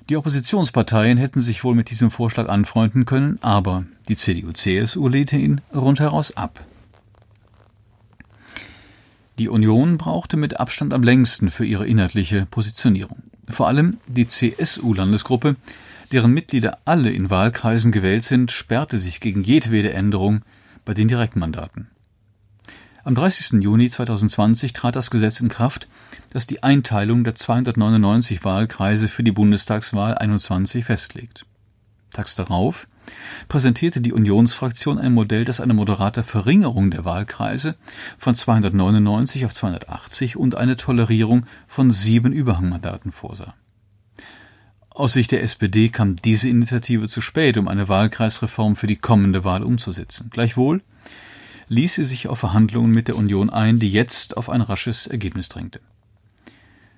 Die 0.10 0.18
Oppositionsparteien 0.18 1.20
hätten 1.20 1.40
sich 1.40 1.64
wohl 1.64 1.76
mit 1.76 1.92
diesem 1.92 2.10
Vorschlag 2.10 2.50
anfreunden 2.50 3.06
können, 3.06 3.38
aber 3.42 3.86
die 4.08 4.16
CDU-CSU 4.16 5.08
lehnte 5.08 5.38
ihn 5.38 5.62
rundheraus 5.74 6.36
ab. 6.36 6.66
Die 9.38 9.50
Union 9.50 9.98
brauchte 9.98 10.36
mit 10.36 10.60
Abstand 10.60 10.94
am 10.94 11.04
längsten 11.04 11.52
für 11.52 11.64
ihre 11.64 11.86
inhaltliche 11.86 12.48
Positionierung. 12.48 13.20
Vor 13.48 13.68
allem 13.68 13.98
die 14.08 14.26
CSU-Landesgruppe 14.28 15.56
deren 16.12 16.34
Mitglieder 16.34 16.80
alle 16.86 17.12
in 17.12 17.30
Wahlkreisen 17.30 17.92
gewählt 17.92 18.24
sind, 18.24 18.52
sperrte 18.52 18.98
sich 18.98 19.20
gegen 19.20 19.44
jedwede 19.44 19.94
Änderung 19.94 20.42
bei 20.86 20.94
den 20.94 21.08
Direktmandaten. 21.08 21.90
Am 23.04 23.16
30. 23.16 23.64
Juni 23.64 23.90
2020 23.90 24.74
trat 24.74 24.96
das 24.96 25.10
Gesetz 25.10 25.40
in 25.40 25.50
Kraft, 25.50 25.88
das 26.32 26.48
die 26.48 26.64
Einteilung 26.64 27.24
der 27.24 27.36
299 27.36 28.44
Wahlkreise 28.44 29.08
für 29.08 29.24
die 29.24 29.32
Bundestagswahl 29.32 30.16
21 30.16 30.86
festlegt. 30.86 31.46
Tags 32.12 32.36
darauf 32.36 32.88
präsentierte 33.48 34.02
die 34.02 34.14
Unionsfraktion 34.14 35.00
ein 35.00 35.14
Modell, 35.14 35.46
das 35.46 35.62
eine 35.62 35.74
moderate 35.74 36.24
Verringerung 36.24 36.92
der 36.92 37.06
Wahlkreise 37.06 37.76
von 38.18 38.36
299 38.36 39.46
auf 39.46 39.54
280 39.54 40.38
und 40.38 40.56
eine 40.56 40.76
Tolerierung 40.76 41.46
von 41.68 41.92
sieben 41.92 42.32
Überhangmandaten 42.34 43.12
vorsah. 43.12 43.56
Aus 44.90 45.14
Sicht 45.14 45.32
der 45.32 45.44
SPD 45.44 45.90
kam 45.90 46.18
diese 46.18 46.50
Initiative 46.50 47.08
zu 47.08 47.22
spät, 47.22 47.58
um 47.58 47.68
eine 47.68 47.88
Wahlkreisreform 47.88 48.76
für 48.76 48.88
die 48.88 48.98
kommende 48.98 49.44
Wahl 49.44 49.64
umzusetzen. 49.64 50.30
Gleichwohl 50.30 50.82
ließ 51.70 51.96
sie 51.96 52.06
sich 52.06 52.28
auf 52.28 52.40
Verhandlungen 52.40 52.92
mit 52.92 53.08
der 53.08 53.16
Union 53.16 53.50
ein, 53.50 53.80
die 53.80 53.92
jetzt 53.92 54.36
auf 54.36 54.50
ein 54.50 54.62
rasches 54.62 55.08
Ergebnis 55.08 55.48
drängte. 55.50 55.80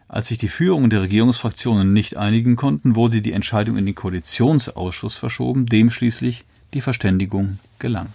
Als 0.07 0.27
sich 0.27 0.37
die 0.37 0.47
Führung 0.47 0.89
der 0.89 1.01
Regierungsfraktionen 1.01 1.93
nicht 1.93 2.17
einigen 2.17 2.55
konnten, 2.55 2.95
wurde 2.95 3.21
die 3.21 3.33
Entscheidung 3.33 3.77
in 3.77 3.85
den 3.85 3.95
Koalitionsausschuss 3.95 5.15
verschoben, 5.15 5.67
dem 5.67 5.89
schließlich 5.89 6.43
die 6.73 6.81
Verständigung 6.81 7.59
gelang. 7.79 8.07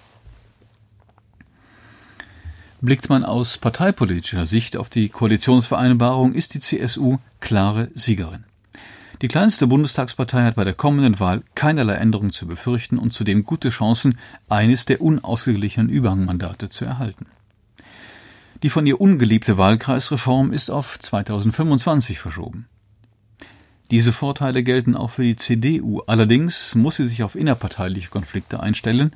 Blickt 2.81 3.09
man 3.09 3.25
aus 3.25 3.57
parteipolitischer 3.57 4.47
Sicht 4.47 4.77
auf 4.77 4.91
die 4.91 5.09
Koalitionsvereinbarung, 5.09 6.35
ist 6.35 6.55
die 6.55 6.61
CSU 6.61 7.19
klare 7.41 7.91
Siegerin. 7.95 8.45
Die 9.23 9.29
kleinste 9.29 9.67
Bundestagspartei 9.67 10.45
hat 10.45 10.57
bei 10.57 10.65
der 10.65 10.75
kommenden 10.75 11.19
Wahl 11.21 11.43
keinerlei 11.55 11.95
Änderungen 11.95 12.31
zu 12.31 12.47
befürchten 12.47 12.99
und 12.99 13.15
zudem 13.15 13.45
gute 13.45 13.71
Chancen, 13.71 14.19
eines 14.49 14.85
der 14.85 15.01
unausgeglichenen 15.01 15.89
Überhangmandate 15.89 16.69
zu 16.69 16.85
erhalten. 16.85 17.27
Die 18.63 18.69
von 18.69 18.87
ihr 18.87 19.01
ungeliebte 19.01 19.57
Wahlkreisreform 19.57 20.53
ist 20.53 20.71
auf 20.71 20.99
2025 20.99 22.19
verschoben. 22.19 22.67
Diese 23.91 24.13
Vorteile 24.13 24.63
gelten 24.63 24.97
auch 24.97 25.11
für 25.11 25.23
die 25.23 25.37
CDU, 25.37 26.01
allerdings 26.07 26.75
muss 26.75 26.97
sie 26.97 27.07
sich 27.07 27.23
auf 27.23 27.37
innerparteiliche 27.37 28.11
Konflikte 28.11 28.61
einstellen, 28.61 29.13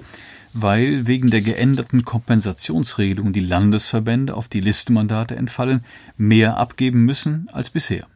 weil 0.52 1.07
wegen 1.07 1.30
der 1.30 1.42
geänderten 1.42 2.04
Kompensationsregelung 2.04 3.33
die 3.33 3.40
Landesverbände 3.40 4.35
auf 4.35 4.49
die 4.49 4.61
Listenmandate 4.61 5.37
entfallen, 5.37 5.85
mehr 6.16 6.57
abgeben 6.57 7.04
müssen 7.04 7.49
als 7.52 7.69
bisher. 7.69 8.07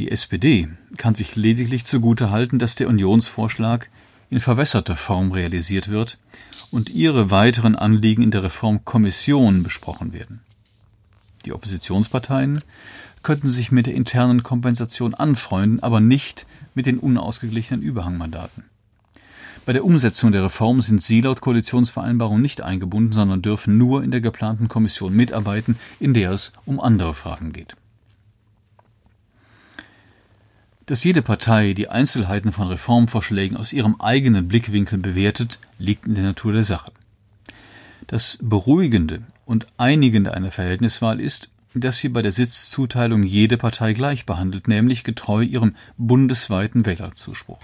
Die 0.00 0.10
SPD 0.10 0.66
kann 0.96 1.14
sich 1.14 1.36
lediglich 1.36 1.84
zugute 1.84 2.30
halten, 2.30 2.58
dass 2.58 2.74
der 2.74 2.88
Unionsvorschlag 2.88 3.90
in 4.30 4.40
verwässerter 4.40 4.96
Form 4.96 5.30
realisiert 5.30 5.88
wird 5.88 6.18
und 6.70 6.88
ihre 6.88 7.30
weiteren 7.30 7.76
Anliegen 7.76 8.22
in 8.22 8.30
der 8.30 8.42
Reformkommission 8.42 9.62
besprochen 9.62 10.14
werden. 10.14 10.40
Die 11.44 11.52
Oppositionsparteien 11.52 12.62
könnten 13.22 13.46
sich 13.46 13.72
mit 13.72 13.88
der 13.88 13.94
internen 13.94 14.42
Kompensation 14.42 15.12
anfreunden, 15.12 15.82
aber 15.82 16.00
nicht 16.00 16.46
mit 16.74 16.86
den 16.86 16.98
unausgeglichenen 16.98 17.82
Überhangmandaten. 17.82 18.64
Bei 19.66 19.74
der 19.74 19.84
Umsetzung 19.84 20.32
der 20.32 20.44
Reform 20.44 20.80
sind 20.80 21.02
sie 21.02 21.20
laut 21.20 21.42
Koalitionsvereinbarung 21.42 22.40
nicht 22.40 22.62
eingebunden, 22.62 23.12
sondern 23.12 23.42
dürfen 23.42 23.76
nur 23.76 24.02
in 24.02 24.12
der 24.12 24.22
geplanten 24.22 24.68
Kommission 24.68 25.14
mitarbeiten, 25.14 25.76
in 25.98 26.14
der 26.14 26.30
es 26.30 26.54
um 26.64 26.80
andere 26.80 27.12
Fragen 27.12 27.52
geht. 27.52 27.76
Dass 30.90 31.04
jede 31.04 31.22
Partei 31.22 31.72
die 31.72 31.88
Einzelheiten 31.88 32.50
von 32.50 32.66
Reformvorschlägen 32.66 33.56
aus 33.56 33.72
ihrem 33.72 34.00
eigenen 34.00 34.48
Blickwinkel 34.48 34.98
bewertet, 34.98 35.60
liegt 35.78 36.04
in 36.04 36.16
der 36.16 36.24
Natur 36.24 36.52
der 36.52 36.64
Sache. 36.64 36.90
Das 38.08 38.38
Beruhigende 38.42 39.22
und 39.44 39.68
Einigende 39.76 40.34
einer 40.34 40.50
Verhältniswahl 40.50 41.20
ist, 41.20 41.48
dass 41.74 41.98
sie 41.98 42.08
bei 42.08 42.22
der 42.22 42.32
Sitzzuteilung 42.32 43.22
jede 43.22 43.56
Partei 43.56 43.92
gleich 43.92 44.26
behandelt, 44.26 44.66
nämlich 44.66 45.04
getreu 45.04 45.42
ihrem 45.42 45.76
bundesweiten 45.96 46.84
Wählerzuspruch. 46.86 47.60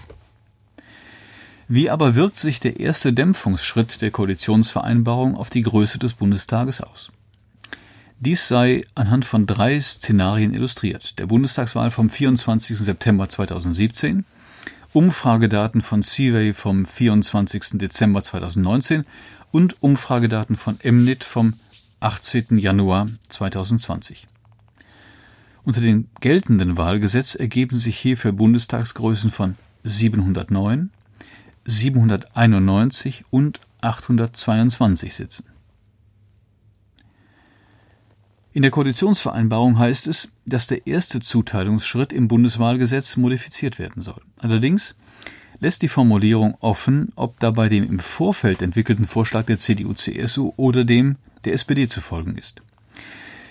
Wie 1.67 1.89
aber 1.89 2.15
wirkt 2.15 2.37
sich 2.37 2.61
der 2.61 2.79
erste 2.79 3.11
Dämpfungsschritt 3.11 4.01
der 4.01 4.11
Koalitionsvereinbarung 4.11 5.35
auf 5.35 5.49
die 5.49 5.63
Größe 5.63 5.99
des 5.99 6.13
Bundestages 6.13 6.79
aus? 6.79 7.11
Dies 8.19 8.47
sei 8.47 8.83
anhand 8.95 9.25
von 9.25 9.45
drei 9.45 9.79
Szenarien 9.79 10.51
illustriert. 10.51 11.19
Der 11.19 11.27
Bundestagswahl 11.27 11.91
vom 11.91 12.09
24. 12.09 12.75
September 12.75 13.29
2017, 13.29 14.25
Umfragedaten 14.91 15.83
von 15.83 16.01
Seaway 16.01 16.53
vom 16.53 16.87
24. 16.87 17.77
Dezember 17.77 18.23
2019 18.23 19.03
und 19.51 19.83
Umfragedaten 19.83 20.55
von 20.55 20.79
Mnit 20.83 21.23
vom 21.23 21.53
18. 21.99 22.57
Januar 22.57 23.07
2020. 23.29 24.27
Unter 25.63 25.81
dem 25.81 26.07
geltenden 26.19 26.75
Wahlgesetz 26.75 27.35
ergeben 27.35 27.77
sich 27.77 27.99
hier 27.99 28.17
für 28.17 28.33
Bundestagsgrößen 28.33 29.29
von 29.29 29.57
709, 29.83 30.89
791 31.65 33.25
und 33.29 33.59
822 33.81 35.13
Sitzen. 35.13 35.56
In 38.57 38.63
der 38.63 38.71
Koalitionsvereinbarung 38.71 39.77
heißt 39.77 40.07
es, 40.07 40.29
dass 40.47 40.65
der 40.65 40.87
erste 40.87 41.19
Zuteilungsschritt 41.19 42.11
im 42.11 42.27
Bundeswahlgesetz 42.27 43.15
modifiziert 43.15 43.77
werden 43.77 44.01
soll. 44.01 44.19
Allerdings 44.39 44.95
lässt 45.59 45.83
die 45.83 45.87
Formulierung 45.87 46.57
offen, 46.59 47.09
ob 47.15 47.39
dabei 47.39 47.69
dem 47.69 47.87
im 47.87 47.99
Vorfeld 47.99 48.63
entwickelten 48.63 49.05
Vorschlag 49.05 49.45
der 49.45 49.59
CDU-CSU 49.59 50.53
oder 50.57 50.85
dem 50.85 51.17
der 51.45 51.53
SPD 51.53 51.87
zu 51.87 52.01
folgen 52.01 52.35
ist. 52.35 52.63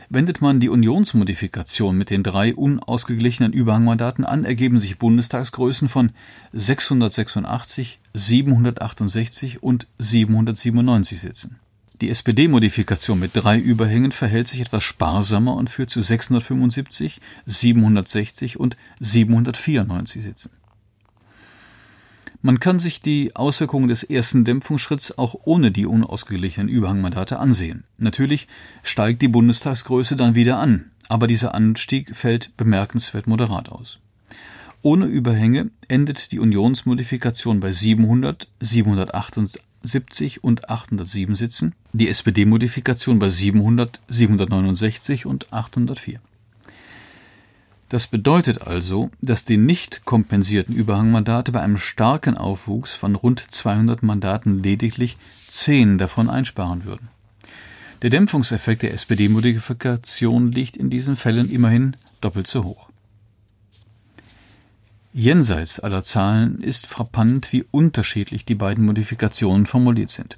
Wendet 0.08 0.40
man 0.40 0.58
die 0.58 0.70
Unionsmodifikation 0.70 1.96
mit 1.96 2.10
den 2.10 2.24
drei 2.24 2.52
unausgeglichenen 2.52 3.52
Überhangmandaten 3.52 4.24
an, 4.24 4.44
ergeben 4.44 4.80
sich 4.80 4.98
Bundestagsgrößen 4.98 5.88
von 5.88 6.10
686, 6.52 8.00
768 8.12 9.62
und 9.62 9.86
797 9.98 11.20
Sitzen. 11.20 11.60
Die 12.02 12.10
SPD-Modifikation 12.10 13.18
mit 13.18 13.30
drei 13.34 13.58
Überhängen 13.58 14.12
verhält 14.12 14.48
sich 14.48 14.60
etwas 14.60 14.84
sparsamer 14.84 15.54
und 15.54 15.70
führt 15.70 15.88
zu 15.88 16.02
675, 16.02 17.20
760 17.46 18.60
und 18.60 18.76
794 19.00 20.22
Sitzen. 20.22 20.50
Man 22.42 22.60
kann 22.60 22.78
sich 22.78 23.00
die 23.00 23.34
Auswirkungen 23.34 23.88
des 23.88 24.02
ersten 24.02 24.44
Dämpfungsschritts 24.44 25.16
auch 25.16 25.34
ohne 25.44 25.70
die 25.70 25.86
unausgeglichenen 25.86 26.68
Überhangmandate 26.68 27.38
ansehen. 27.38 27.84
Natürlich 27.96 28.46
steigt 28.82 29.22
die 29.22 29.28
Bundestagsgröße 29.28 30.16
dann 30.16 30.34
wieder 30.34 30.58
an, 30.58 30.90
aber 31.08 31.26
dieser 31.26 31.54
Anstieg 31.54 32.14
fällt 32.14 32.56
bemerkenswert 32.58 33.26
moderat 33.26 33.70
aus. 33.70 34.00
Ohne 34.82 35.06
Überhänge 35.06 35.70
endet 35.88 36.30
die 36.30 36.38
Unionsmodifikation 36.38 37.58
bei 37.58 37.72
700, 37.72 38.48
778 38.60 39.65
70 39.82 40.44
und 40.44 40.68
807 40.68 41.36
Sitzen, 41.36 41.74
die 41.92 42.08
SPD-Modifikation 42.08 43.18
bei 43.18 43.28
700, 43.28 44.00
769 44.08 45.26
und 45.26 45.52
804. 45.52 46.20
Das 47.88 48.08
bedeutet 48.08 48.62
also, 48.62 49.10
dass 49.20 49.44
die 49.44 49.56
nicht 49.56 50.04
kompensierten 50.04 50.74
Überhangmandate 50.74 51.52
bei 51.52 51.60
einem 51.60 51.78
starken 51.78 52.36
Aufwuchs 52.36 52.94
von 52.94 53.14
rund 53.14 53.38
200 53.40 54.02
Mandaten 54.02 54.62
lediglich 54.62 55.16
10 55.46 55.98
davon 55.98 56.28
einsparen 56.28 56.84
würden. 56.84 57.08
Der 58.02 58.10
Dämpfungseffekt 58.10 58.82
der 58.82 58.92
SPD-Modifikation 58.92 60.50
liegt 60.50 60.76
in 60.76 60.90
diesen 60.90 61.16
Fällen 61.16 61.48
immerhin 61.48 61.96
doppelt 62.20 62.46
so 62.46 62.64
hoch. 62.64 62.90
Jenseits 65.18 65.80
aller 65.80 66.02
Zahlen 66.02 66.60
ist 66.60 66.86
frappant, 66.86 67.50
wie 67.50 67.64
unterschiedlich 67.70 68.44
die 68.44 68.54
beiden 68.54 68.84
Modifikationen 68.84 69.64
formuliert 69.64 70.10
sind. 70.10 70.36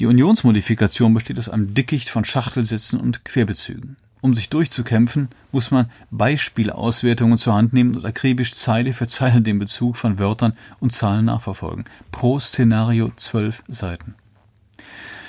Die 0.00 0.04
Unionsmodifikation 0.04 1.14
besteht 1.14 1.38
aus 1.38 1.48
einem 1.48 1.72
Dickicht 1.72 2.10
von 2.10 2.26
Schachtelsätzen 2.26 3.00
und 3.00 3.24
Querbezügen. 3.24 3.96
Um 4.20 4.34
sich 4.34 4.50
durchzukämpfen, 4.50 5.30
muss 5.50 5.70
man 5.70 5.90
Beispielauswertungen 6.10 7.38
zur 7.38 7.54
Hand 7.54 7.72
nehmen 7.72 7.96
und 7.96 8.04
akribisch 8.04 8.52
Zeile 8.52 8.92
für 8.92 9.06
Zeile 9.06 9.40
den 9.40 9.58
Bezug 9.58 9.96
von 9.96 10.18
Wörtern 10.18 10.52
und 10.78 10.92
Zahlen 10.92 11.24
nachverfolgen. 11.24 11.86
Pro 12.12 12.38
Szenario 12.38 13.12
zwölf 13.16 13.64
Seiten. 13.66 14.14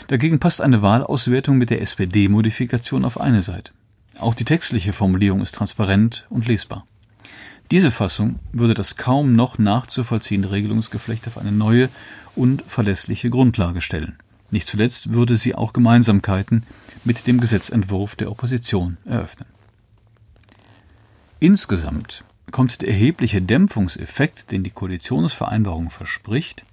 Dagegen 0.09 0.39
passt 0.39 0.59
eine 0.59 0.81
Wahlauswertung 0.81 1.57
mit 1.57 1.69
der 1.69 1.81
SPD-Modifikation 1.81 3.05
auf 3.05 3.17
eine 3.17 3.43
Seite. 3.43 3.71
Auch 4.19 4.33
die 4.33 4.43
textliche 4.43 4.91
Formulierung 4.91 5.41
ist 5.41 5.55
transparent 5.55 6.25
und 6.29 6.49
lesbar. 6.49 6.85
Diese 7.71 7.91
Fassung 7.91 8.39
würde 8.53 8.73
das 8.73 8.95
kaum 8.95 9.33
noch 9.33 9.57
nachzuvollziehende 9.57 10.51
Regelungsgeflecht 10.51 11.27
auf 11.27 11.37
eine 11.37 11.51
neue 11.51 11.89
und 12.35 12.63
verlässliche 12.65 13.29
Grundlage 13.29 13.81
stellen. 13.81 14.15
Nicht 14.51 14.67
zuletzt 14.67 15.11
würde 15.11 15.35
sie 15.35 15.53
auch 15.53 15.73
Gemeinsamkeiten 15.73 16.63
mit 17.03 17.27
dem 17.27 17.41
Gesetzentwurf 17.41 18.15
der 18.15 18.31
Opposition 18.31 18.97
eröffnen. 19.03 19.47
Insgesamt 21.39 22.23
kommt 22.51 22.81
der 22.81 22.89
erhebliche 22.89 23.41
Dämpfungseffekt, 23.41 24.51
den 24.51 24.63
die 24.63 24.71
Koalitionsvereinbarung 24.71 25.89
verspricht, 25.89 26.63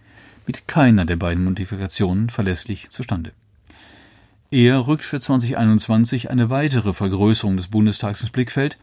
mit 0.46 0.68
keiner 0.68 1.04
der 1.04 1.16
beiden 1.16 1.42
Modifikationen 1.42 2.30
verlässlich 2.30 2.90
zustande. 2.90 3.32
Eher 4.52 4.86
rückt 4.86 5.02
für 5.02 5.18
2021 5.18 6.30
eine 6.30 6.50
weitere 6.50 6.92
Vergrößerung 6.92 7.56
des 7.56 7.68
Bundestags 7.68 8.20
ins 8.20 8.30
Blickfeld, 8.30 8.78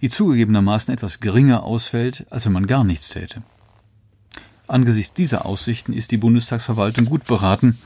die 0.00 0.08
zugegebenermaßen 0.08 0.92
etwas 0.92 1.20
geringer 1.20 1.62
ausfällt, 1.62 2.26
als 2.30 2.46
wenn 2.46 2.52
man 2.52 2.66
gar 2.66 2.84
nichts 2.84 3.08
täte. 3.08 3.42
Angesichts 4.66 5.14
dieser 5.14 5.46
Aussichten 5.46 5.92
ist 5.92 6.12
die 6.12 6.16
Bundestagsverwaltung 6.16 7.06
gut 7.06 7.24
beraten, 7.24 7.78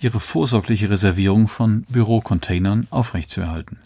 ihre 0.00 0.20
vorsorgliche 0.20 0.90
Reservierung 0.90 1.48
von 1.48 1.86
Bürocontainern 1.88 2.86
aufrechtzuerhalten. 2.90 3.78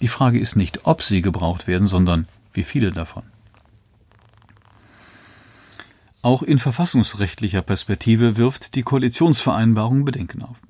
Die 0.00 0.08
Frage 0.08 0.38
ist 0.38 0.56
nicht, 0.56 0.86
ob 0.86 1.02
sie 1.02 1.22
gebraucht 1.22 1.66
werden, 1.66 1.88
sondern 1.88 2.28
wie 2.52 2.64
viele 2.64 2.90
davon. 2.90 3.22
Auch 6.20 6.42
in 6.42 6.58
verfassungsrechtlicher 6.58 7.62
Perspektive 7.62 8.36
wirft 8.36 8.74
die 8.74 8.82
Koalitionsvereinbarung 8.82 10.04
Bedenken 10.04 10.42
auf. 10.42 10.60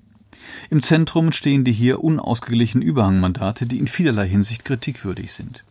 Im 0.70 0.82
Zentrum 0.82 1.32
stehen 1.32 1.64
die 1.64 1.72
hier 1.72 2.04
unausgeglichenen 2.04 2.86
Überhangmandate, 2.86 3.66
die 3.66 3.78
in 3.78 3.88
vielerlei 3.88 4.28
Hinsicht 4.28 4.64
kritikwürdig 4.64 5.32
sind. 5.32 5.64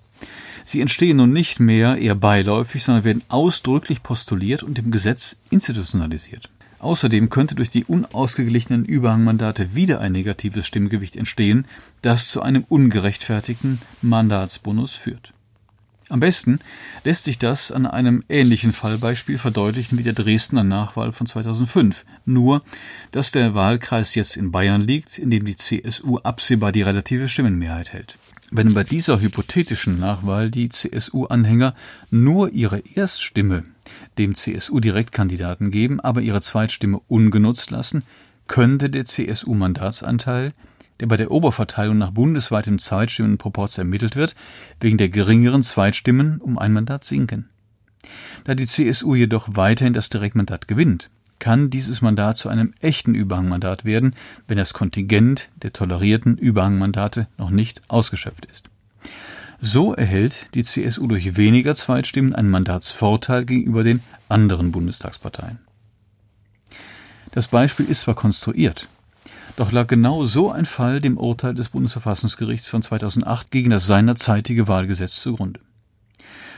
Sie 0.68 0.82
entstehen 0.82 1.18
nun 1.18 1.32
nicht 1.32 1.60
mehr 1.60 2.00
eher 2.00 2.16
beiläufig, 2.16 2.84
sondern 2.84 3.04
werden 3.04 3.22
ausdrücklich 3.30 4.02
postuliert 4.02 4.64
und 4.64 4.80
im 4.80 4.90
Gesetz 4.90 5.38
institutionalisiert. 5.52 6.50
Außerdem 6.80 7.30
könnte 7.30 7.54
durch 7.54 7.70
die 7.70 7.86
unausgeglichenen 7.86 8.84
Überhangmandate 8.84 9.76
wieder 9.76 10.02
ein 10.02 10.12
negatives 10.12 10.66
Stimmgewicht 10.66 11.18
entstehen, 11.18 11.68
das 12.02 12.30
zu 12.30 12.42
einem 12.42 12.64
ungerechtfertigten 12.68 13.80
Mandatsbonus 14.02 14.96
führt. 14.96 15.34
Am 16.10 16.20
besten 16.20 16.58
lässt 17.04 17.26
sich 17.26 17.38
das 17.38 17.72
an 17.72 17.86
einem 17.86 18.24
ähnlichen 18.28 18.74
Fallbeispiel 18.74 19.38
verdeutlichen 19.38 20.00
wie 20.00 20.04
der 20.04 20.14
Dresdner 20.14 20.64
Nachwahl 20.64 21.12
von 21.12 21.28
2005, 21.28 22.06
nur 22.26 22.64
dass 23.12 23.32
der 23.32 23.54
Wahlkreis 23.54 24.16
jetzt 24.16 24.36
in 24.36 24.52
Bayern 24.52 24.82
liegt, 24.82 25.20
in 25.20 25.30
dem 25.30 25.46
die 25.46 25.56
CSU 25.56 26.18
absehbar 26.18 26.72
die 26.72 26.82
relative 26.82 27.28
Stimmenmehrheit 27.28 27.94
hält. 27.94 28.18
Wenn 28.58 28.74
bei 28.74 28.86
dieser 28.86 29.20
hypothetischen 29.20 30.00
Nachwahl 30.00 30.50
die 30.50 30.70
CSU-Anhänger 30.70 31.76
nur 32.10 32.54
ihre 32.54 32.80
Erststimme 32.80 33.66
dem 34.18 34.34
CSU-Direktkandidaten 34.34 35.72
geben, 35.72 36.00
aber 36.00 36.22
ihre 36.22 36.40
Zweitstimme 36.40 37.02
ungenutzt 37.10 37.70
lassen, 37.70 38.04
könnte 38.48 38.90
der 38.90 39.04
CSU-Mandatsanteil, 39.04 40.54
der 41.02 41.08
bei 41.08 41.18
der 41.18 41.32
Oberverteilung 41.32 41.98
nach 41.98 42.12
bundesweitem 42.12 42.80
Zweitstimmenproporz 42.80 43.78
ermittelt 43.78 44.16
wird, 44.16 44.36
wegen 44.80 44.98
der 44.98 45.10
geringeren 45.10 45.62
Zweitstimmen 45.62 46.40
um 46.40 46.58
ein 46.58 46.72
Mandat 46.72 47.04
sinken. 47.04 47.50
Da 48.46 48.56
die 48.56 48.68
CSU 48.68 49.16
jedoch 49.16 49.50
weiterhin 49.52 49.94
das 49.94 50.10
Direktmandat 50.10 50.70
gewinnt, 50.70 51.10
kann 51.46 51.70
dieses 51.70 52.02
Mandat 52.02 52.38
zu 52.38 52.50
einem 52.50 52.74
echten 52.80 53.14
Überhangmandat 53.14 53.86
werden, 53.86 54.16
wenn 54.48 54.58
das 54.58 54.74
Kontingent 54.74 55.50
der 55.62 55.74
tolerierten 55.74 56.40
Überhangmandate 56.40 57.28
noch 57.38 57.52
nicht 57.52 57.84
ausgeschöpft 57.88 58.46
ist. 58.46 58.66
So 59.62 59.94
erhält 59.94 60.48
die 60.56 60.64
CSU 60.64 61.06
durch 61.06 61.38
weniger 61.38 61.76
Zweitstimmen 61.76 62.34
einen 62.34 62.50
Mandatsvorteil 62.50 63.46
gegenüber 63.46 63.84
den 63.84 64.02
anderen 64.28 64.72
Bundestagsparteien. 64.72 65.60
Das 67.30 67.48
Beispiel 67.48 67.86
ist 67.86 68.00
zwar 68.00 68.16
konstruiert, 68.16 68.90
doch 69.56 69.72
lag 69.72 69.86
genau 69.86 70.26
so 70.26 70.50
ein 70.50 70.66
Fall 70.66 71.00
dem 71.00 71.16
Urteil 71.16 71.54
des 71.54 71.70
Bundesverfassungsgerichts 71.70 72.68
von 72.68 72.82
2008 72.82 73.52
gegen 73.52 73.70
das 73.70 73.86
seinerzeitige 73.86 74.68
Wahlgesetz 74.68 75.22
zugrunde. 75.22 75.60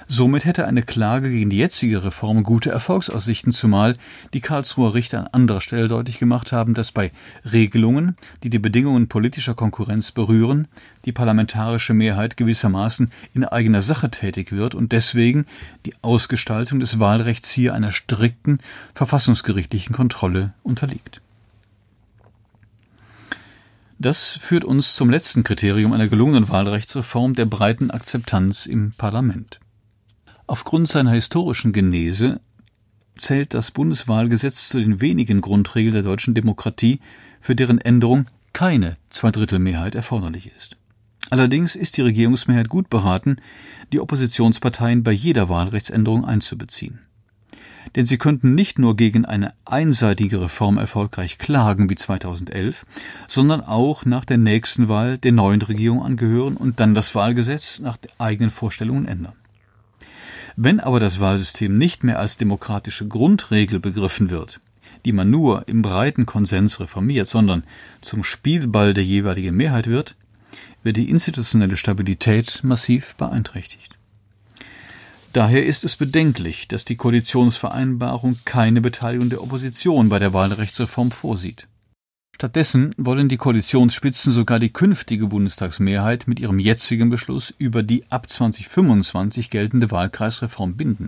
Somit 0.10 0.46
hätte 0.46 0.66
eine 0.66 0.84
Klage 0.84 1.30
gegen 1.30 1.50
die 1.50 1.58
jetzige 1.58 2.06
Reform 2.06 2.44
gute 2.44 2.72
Erfolgsaussichten, 2.72 3.52
zumal 3.52 3.98
die 4.34 4.40
Karlsruher 4.40 4.94
Richter 4.94 5.20
an 5.20 5.28
anderer 5.28 5.60
Stelle 5.60 5.90
deutlich 5.90 6.18
gemacht 6.18 6.54
haben, 6.54 6.74
dass 6.74 6.94
bei 6.94 7.12
Regelungen, 7.44 8.16
die 8.42 8.50
die 8.50 8.58
Bedingungen 8.58 9.10
politischer 9.10 9.54
Konkurrenz 9.54 10.14
berühren, 10.14 10.70
die 11.04 11.12
parlamentarische 11.12 11.94
Mehrheit 11.94 12.38
gewissermaßen 12.38 13.12
in 13.34 13.44
eigener 13.44 13.82
Sache 13.82 14.10
tätig 14.10 14.54
wird 14.54 14.76
und 14.76 14.94
deswegen 14.94 15.46
die 15.86 15.94
Ausgestaltung 16.02 16.80
des 16.80 17.02
Wahlrechts 17.02 17.52
hier 17.52 17.74
einer 17.74 17.92
strikten 17.92 18.60
verfassungsgerichtlichen 18.94 19.94
Kontrolle 19.94 20.54
unterliegt. 20.64 21.22
Das 24.00 24.38
führt 24.40 24.64
uns 24.64 24.96
zum 24.96 25.10
letzten 25.10 25.44
Kriterium 25.44 25.92
einer 25.92 26.08
gelungenen 26.08 26.48
Wahlrechtsreform 26.48 27.36
der 27.36 27.46
breiten 27.46 27.92
Akzeptanz 27.92 28.68
im 28.68 28.94
Parlament. 28.94 29.60
Aufgrund 30.50 30.88
seiner 30.88 31.12
historischen 31.12 31.74
Genese 31.74 32.40
zählt 33.18 33.54
das 33.54 33.72
Bundeswahlgesetz 33.72 34.70
zu 34.70 34.80
den 34.80 35.02
wenigen 35.02 35.42
Grundregeln 35.42 35.94
der 35.94 36.04
deutschen 36.04 36.36
Demokratie, 36.36 37.02
für 37.42 37.54
deren 37.54 37.80
Änderung 37.80 38.28
keine 38.54 38.96
Zweidrittelmehrheit 39.10 39.94
erforderlich 39.94 40.50
ist. 40.58 40.78
Allerdings 41.30 41.76
ist 41.76 41.98
die 41.98 42.02
Regierungsmehrheit 42.02 42.70
gut 42.70 42.90
beraten, 42.90 43.36
die 43.92 44.00
Oppositionsparteien 44.00 45.04
bei 45.04 45.12
jeder 45.12 45.50
Wahlrechtsänderung 45.50 46.24
einzubeziehen. 46.24 47.00
Denn 47.98 48.06
sie 48.06 48.18
könnten 48.18 48.56
nicht 48.56 48.80
nur 48.80 48.96
gegen 48.96 49.26
eine 49.26 49.54
einseitige 49.66 50.40
Reform 50.40 50.78
erfolgreich 50.78 51.38
klagen 51.38 51.90
wie 51.90 51.96
2011, 51.96 52.86
sondern 53.28 53.60
auch 53.60 54.06
nach 54.06 54.24
der 54.24 54.38
nächsten 54.38 54.88
Wahl 54.88 55.18
der 55.18 55.34
neuen 55.34 55.62
Regierung 55.62 56.04
angehören 56.04 56.56
und 56.56 56.80
dann 56.80 56.96
das 56.96 57.16
Wahlgesetz 57.16 57.80
nach 57.80 57.98
eigenen 58.18 58.50
Vorstellungen 58.50 59.08
ändern. 59.08 59.34
Wenn 60.60 60.80
aber 60.80 61.00
das 61.00 61.20
Wahlsystem 61.20 61.78
nicht 61.78 62.04
mehr 62.04 62.18
als 62.18 62.38
demokratische 62.38 63.08
Grundregel 63.08 63.80
begriffen 63.80 64.32
wird, 64.32 64.60
die 65.06 65.14
man 65.14 65.30
nur 65.30 65.68
im 65.68 65.84
breiten 65.84 66.26
Konsens 66.26 66.80
reformiert, 66.80 67.28
sondern 67.28 67.64
zum 68.02 68.24
Spielball 68.24 68.96
der 68.96 69.04
jeweiligen 69.06 69.56
Mehrheit 69.56 69.86
wird, 69.86 70.16
wird 70.82 70.98
die 70.98 71.12
institutionelle 71.12 71.78
Stabilität 71.78 72.62
massiv 72.64 73.14
beeinträchtigt. 73.18 73.92
Daher 75.32 75.64
ist 75.64 75.84
es 75.84 75.96
bedenklich, 75.96 76.68
dass 76.68 76.86
die 76.86 76.96
Koalitionsvereinbarung 76.96 78.40
keine 78.44 78.82
Beteiligung 78.82 79.30
der 79.30 79.44
Opposition 79.44 80.10
bei 80.10 80.18
der 80.18 80.34
Wahlrechtsreform 80.34 81.12
vorsieht. 81.12 81.68
Stattdessen 82.38 82.94
wollen 83.00 83.30
die 83.30 83.38
Koalitionsspitzen 83.38 84.32
sogar 84.32 84.60
die 84.60 84.70
künftige 84.70 85.26
Bundestagsmehrheit 85.26 86.28
mit 86.28 86.40
ihrem 86.40 86.60
jetzigen 86.60 87.10
Beschluss 87.10 87.52
über 87.58 87.82
die 87.82 88.04
ab 88.12 88.30
2025 88.30 89.50
geltende 89.50 89.90
Wahlkreisreform 89.90 90.76
binden. 90.76 91.08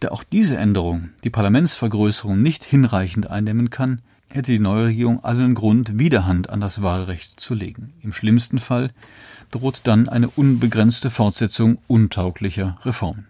Da 0.00 0.08
auch 0.12 0.24
diese 0.24 0.56
Änderung 0.56 1.10
die 1.24 1.28
Parlamentsvergrößerung 1.28 2.40
nicht 2.40 2.64
hinreichend 2.64 3.28
eindämmen 3.28 3.68
kann, 3.68 4.00
hätte 4.30 4.50
die 4.50 4.60
neue 4.60 4.86
Regierung 4.86 5.22
allen 5.22 5.54
Grund, 5.54 5.98
Widerhand 5.98 6.48
an 6.48 6.62
das 6.62 6.80
Wahlrecht 6.80 7.38
zu 7.38 7.52
legen. 7.52 7.92
Im 8.00 8.14
schlimmsten 8.14 8.58
Fall 8.58 8.92
droht 9.50 9.82
dann 9.84 10.08
eine 10.08 10.30
unbegrenzte 10.30 11.10
Fortsetzung 11.10 11.76
untauglicher 11.86 12.78
Reformen. 12.82 13.26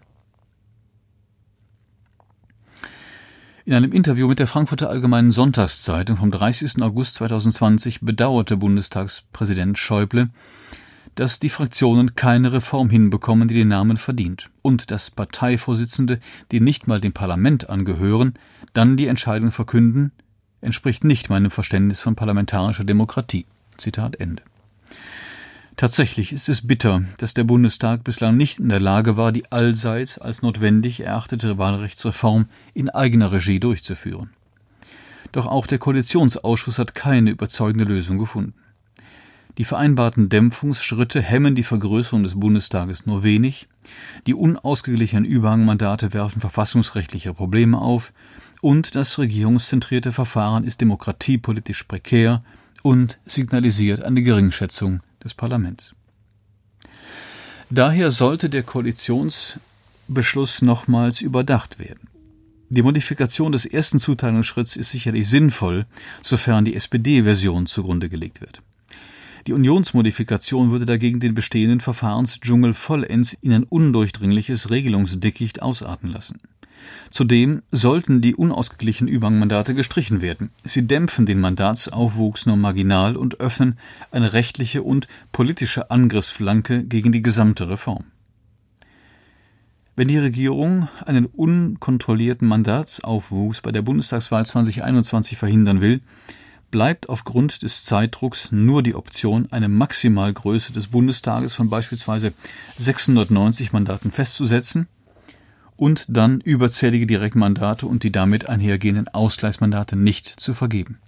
In 3.67 3.73
einem 3.73 3.91
Interview 3.91 4.29
mit 4.29 4.39
der 4.39 4.47
Frankfurter 4.47 4.89
Allgemeinen 4.89 5.29
Sonntagszeitung 5.29 6.15
vom 6.15 6.31
30. 6.31 6.81
August 6.81 7.15
2020 7.15 7.99
bedauerte 7.99 8.55
Bundestagspräsident 8.55 9.77
Schäuble, 9.77 10.29
dass 11.15 11.39
die 11.39 11.49
Fraktionen 11.49 12.15
keine 12.15 12.53
Reform 12.53 12.89
hinbekommen, 12.89 13.49
die 13.49 13.55
den 13.55 13.67
Namen 13.67 13.97
verdient, 13.97 14.51
und 14.61 14.89
dass 14.89 15.11
Parteivorsitzende, 15.11 16.21
die 16.53 16.61
nicht 16.61 16.87
mal 16.87 17.01
dem 17.01 17.11
Parlament 17.11 17.69
angehören, 17.69 18.35
dann 18.71 18.95
die 18.95 19.07
Entscheidung 19.07 19.51
verkünden, 19.51 20.13
entspricht 20.61 21.03
nicht 21.03 21.29
meinem 21.29 21.51
Verständnis 21.51 21.99
von 21.99 22.15
parlamentarischer 22.15 22.85
Demokratie. 22.85 23.47
Zitat 23.75 24.15
Ende. 24.15 24.43
Tatsächlich 25.77 26.33
ist 26.33 26.49
es 26.49 26.65
bitter, 26.65 27.03
dass 27.19 27.35
der 27.35 27.43
Bundestag 27.43 28.03
bislang 28.03 28.35
nicht 28.35 28.59
in 28.59 28.69
der 28.69 28.79
Lage 28.79 29.15
war, 29.15 29.31
die 29.31 29.51
allseits 29.51 30.17
als 30.17 30.41
notwendig 30.41 31.01
erachtete 31.01 31.59
Wahlrechtsreform 31.59 32.47
in 32.73 32.89
eigener 32.89 33.31
Regie 33.31 33.59
durchzuführen. 33.59 34.31
Doch 35.31 35.45
auch 35.45 35.67
der 35.67 35.77
Koalitionsausschuss 35.77 36.79
hat 36.79 36.95
keine 36.95 37.29
überzeugende 37.29 37.85
Lösung 37.85 38.17
gefunden. 38.17 38.55
Die 39.59 39.65
vereinbarten 39.65 40.29
Dämpfungsschritte 40.29 41.21
hemmen 41.21 41.53
die 41.53 41.63
Vergrößerung 41.63 42.23
des 42.23 42.39
Bundestages 42.39 43.05
nur 43.05 43.21
wenig, 43.21 43.67
die 44.25 44.33
unausgeglichenen 44.33 45.25
Überhangmandate 45.25 46.11
werfen 46.11 46.41
verfassungsrechtliche 46.41 47.35
Probleme 47.35 47.79
auf, 47.79 48.13
und 48.61 48.95
das 48.95 49.19
regierungszentrierte 49.19 50.11
Verfahren 50.11 50.63
ist 50.63 50.81
demokratiepolitisch 50.81 51.83
prekär 51.83 52.41
und 52.83 53.19
signalisiert 53.25 54.01
eine 54.03 54.21
Geringschätzung 54.23 55.01
des 55.23 55.33
Parlaments. 55.33 55.93
Daher 57.69 58.11
sollte 58.11 58.49
der 58.49 58.63
Koalitionsbeschluss 58.63 60.61
nochmals 60.61 61.21
überdacht 61.21 61.79
werden. 61.79 62.07
Die 62.69 62.81
Modifikation 62.81 63.51
des 63.51 63.65
ersten 63.65 63.99
Zuteilungsschritts 63.99 64.75
ist 64.75 64.91
sicherlich 64.91 65.29
sinnvoll, 65.29 65.85
sofern 66.21 66.65
die 66.65 66.75
SPD-Version 66.75 67.65
zugrunde 67.65 68.09
gelegt 68.09 68.41
wird. 68.41 68.61
Die 69.47 69.53
Unionsmodifikation 69.53 70.71
würde 70.71 70.85
dagegen 70.85 71.21
den 71.21 71.33
bestehenden 71.33 71.79
Verfahrensdschungel 71.79 72.73
vollends 72.73 73.37
in 73.41 73.53
ein 73.53 73.63
undurchdringliches 73.63 74.69
Regelungsdickicht 74.69 75.61
ausarten 75.61 76.09
lassen. 76.09 76.41
Zudem 77.09 77.63
sollten 77.71 78.21
die 78.21 78.35
unausgeglichenen 78.35 79.13
Überhangmandate 79.13 79.73
gestrichen 79.75 80.21
werden. 80.21 80.51
Sie 80.63 80.87
dämpfen 80.87 81.25
den 81.25 81.39
Mandatsaufwuchs 81.39 82.45
nur 82.45 82.57
marginal 82.57 83.15
und 83.15 83.39
öffnen 83.39 83.77
eine 84.11 84.33
rechtliche 84.33 84.83
und 84.83 85.07
politische 85.31 85.91
Angriffsflanke 85.91 86.83
gegen 86.83 87.11
die 87.11 87.21
gesamte 87.21 87.69
Reform. 87.69 88.05
Wenn 89.95 90.09
die 90.09 90.19
Regierung 90.19 90.89
einen 91.05 91.25
unkontrollierten 91.25 92.47
Mandatsaufwuchs 92.47 93.61
bei 93.61 93.71
der 93.71 93.81
Bundestagswahl 93.81 94.45
2021 94.45 95.37
verhindern 95.37 95.81
will, 95.81 96.01
bleibt 96.69 97.09
aufgrund 97.09 97.63
des 97.63 97.83
Zeitdrucks 97.83 98.51
nur 98.51 98.83
die 98.83 98.93
Option, 98.93 99.47
eine 99.51 99.69
Maximalgröße 99.69 100.73
des 100.73 100.87
Bundestages 100.87 101.53
von 101.53 101.69
beispielsweise 101.69 102.33
690 102.77 103.73
Mandaten 103.73 104.11
festzusetzen 104.11 104.87
und 105.77 106.05
dann 106.09 106.41
überzählige 106.41 107.07
Direktmandate 107.07 107.85
und 107.85 108.03
die 108.03 108.11
damit 108.11 108.49
einhergehenden 108.49 109.07
Ausgleichsmandate 109.07 109.95
nicht 109.95 110.27
zu 110.27 110.53
vergeben. 110.53 110.99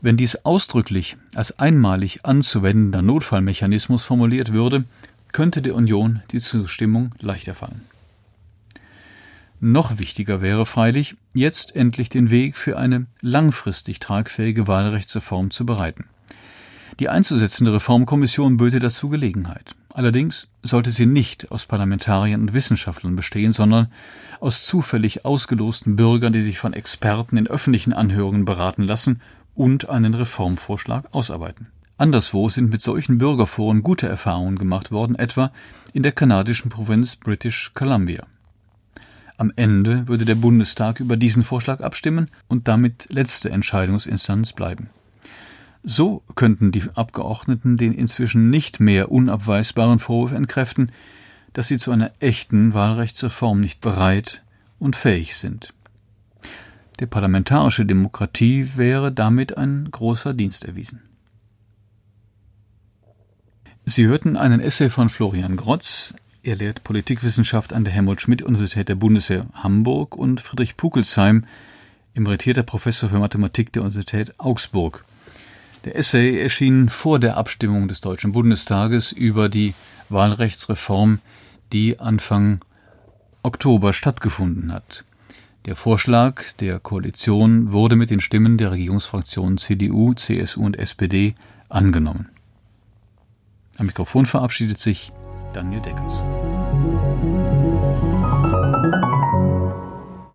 Wenn 0.00 0.16
dies 0.16 0.44
ausdrücklich 0.44 1.16
als 1.34 1.58
einmalig 1.58 2.24
anzuwendender 2.24 3.02
Notfallmechanismus 3.02 4.04
formuliert 4.04 4.52
würde, 4.52 4.84
könnte 5.32 5.60
der 5.60 5.74
Union 5.74 6.22
die 6.30 6.38
Zustimmung 6.38 7.14
leichter 7.20 7.54
fallen. 7.54 7.82
Noch 9.60 9.98
wichtiger 9.98 10.40
wäre 10.40 10.66
freilich, 10.66 11.16
jetzt 11.34 11.74
endlich 11.74 12.08
den 12.08 12.30
Weg 12.30 12.56
für 12.56 12.78
eine 12.78 13.06
langfristig 13.20 13.98
tragfähige 13.98 14.68
Wahlrechtsreform 14.68 15.50
zu 15.50 15.66
bereiten. 15.66 16.04
Die 17.00 17.08
einzusetzende 17.08 17.72
Reformkommission 17.72 18.56
böte 18.56 18.78
dazu 18.78 19.08
Gelegenheit. 19.08 19.74
Allerdings 19.94 20.48
sollte 20.62 20.90
sie 20.90 21.06
nicht 21.06 21.50
aus 21.50 21.66
Parlamentariern 21.66 22.40
und 22.40 22.54
Wissenschaftlern 22.54 23.16
bestehen, 23.16 23.52
sondern 23.52 23.88
aus 24.40 24.66
zufällig 24.66 25.24
ausgelosten 25.24 25.96
Bürgern, 25.96 26.32
die 26.32 26.42
sich 26.42 26.58
von 26.58 26.72
Experten 26.72 27.36
in 27.36 27.48
öffentlichen 27.48 27.92
Anhörungen 27.92 28.44
beraten 28.44 28.82
lassen 28.82 29.20
und 29.54 29.88
einen 29.88 30.14
Reformvorschlag 30.14 31.06
ausarbeiten. 31.12 31.66
Anderswo 31.96 32.48
sind 32.48 32.70
mit 32.70 32.80
solchen 32.80 33.18
Bürgerforen 33.18 33.82
gute 33.82 34.08
Erfahrungen 34.08 34.56
gemacht 34.56 34.92
worden, 34.92 35.16
etwa 35.16 35.50
in 35.92 36.04
der 36.04 36.12
kanadischen 36.12 36.70
Provinz 36.70 37.16
British 37.16 37.72
Columbia. 37.74 38.24
Am 39.36 39.52
Ende 39.56 40.06
würde 40.06 40.24
der 40.24 40.36
Bundestag 40.36 41.00
über 41.00 41.16
diesen 41.16 41.42
Vorschlag 41.42 41.80
abstimmen 41.80 42.30
und 42.46 42.68
damit 42.68 43.06
letzte 43.10 43.50
Entscheidungsinstanz 43.50 44.52
bleiben. 44.52 44.90
So 45.90 46.22
könnten 46.34 46.70
die 46.70 46.82
Abgeordneten 46.96 47.78
den 47.78 47.94
inzwischen 47.94 48.50
nicht 48.50 48.78
mehr 48.78 49.10
unabweisbaren 49.10 49.98
Vorwurf 49.98 50.32
entkräften, 50.32 50.92
dass 51.54 51.68
sie 51.68 51.78
zu 51.78 51.92
einer 51.92 52.12
echten 52.18 52.74
Wahlrechtsreform 52.74 53.58
nicht 53.60 53.80
bereit 53.80 54.42
und 54.78 54.96
fähig 54.96 55.38
sind. 55.38 55.72
Der 57.00 57.06
parlamentarische 57.06 57.86
Demokratie 57.86 58.72
wäre 58.76 59.10
damit 59.12 59.56
ein 59.56 59.88
großer 59.90 60.34
Dienst 60.34 60.66
erwiesen. 60.66 61.00
Sie 63.86 64.04
hörten 64.04 64.36
einen 64.36 64.60
Essay 64.60 64.90
von 64.90 65.08
Florian 65.08 65.56
Grotz. 65.56 66.12
Er 66.42 66.56
lehrt 66.56 66.84
Politikwissenschaft 66.84 67.72
an 67.72 67.84
der 67.84 67.94
Helmut-Schmidt-Universität 67.94 68.90
der 68.90 68.96
Bundeswehr 68.96 69.46
Hamburg 69.54 70.18
und 70.18 70.42
Friedrich 70.42 70.76
Pukelsheim, 70.76 71.46
emeritierter 72.14 72.62
Professor 72.62 73.08
für 73.08 73.18
Mathematik 73.18 73.72
der 73.72 73.80
Universität 73.80 74.38
Augsburg. 74.38 75.06
Der 75.84 75.96
Essay 75.96 76.40
erschien 76.40 76.88
vor 76.88 77.18
der 77.18 77.36
Abstimmung 77.36 77.88
des 77.88 78.00
Deutschen 78.00 78.32
Bundestages 78.32 79.12
über 79.12 79.48
die 79.48 79.74
Wahlrechtsreform, 80.08 81.20
die 81.72 82.00
Anfang 82.00 82.60
Oktober 83.42 83.92
stattgefunden 83.92 84.72
hat. 84.72 85.04
Der 85.66 85.76
Vorschlag 85.76 86.42
der 86.60 86.80
Koalition 86.80 87.72
wurde 87.72 87.94
mit 87.94 88.10
den 88.10 88.20
Stimmen 88.20 88.58
der 88.58 88.72
Regierungsfraktionen 88.72 89.58
CDU, 89.58 90.14
CSU 90.14 90.64
und 90.64 90.78
SPD 90.78 91.34
angenommen. 91.68 92.28
Am 93.76 93.86
Mikrofon 93.86 94.26
verabschiedet 94.26 94.78
sich 94.78 95.12
Daniel 95.52 95.80
Deckers. 95.82 96.57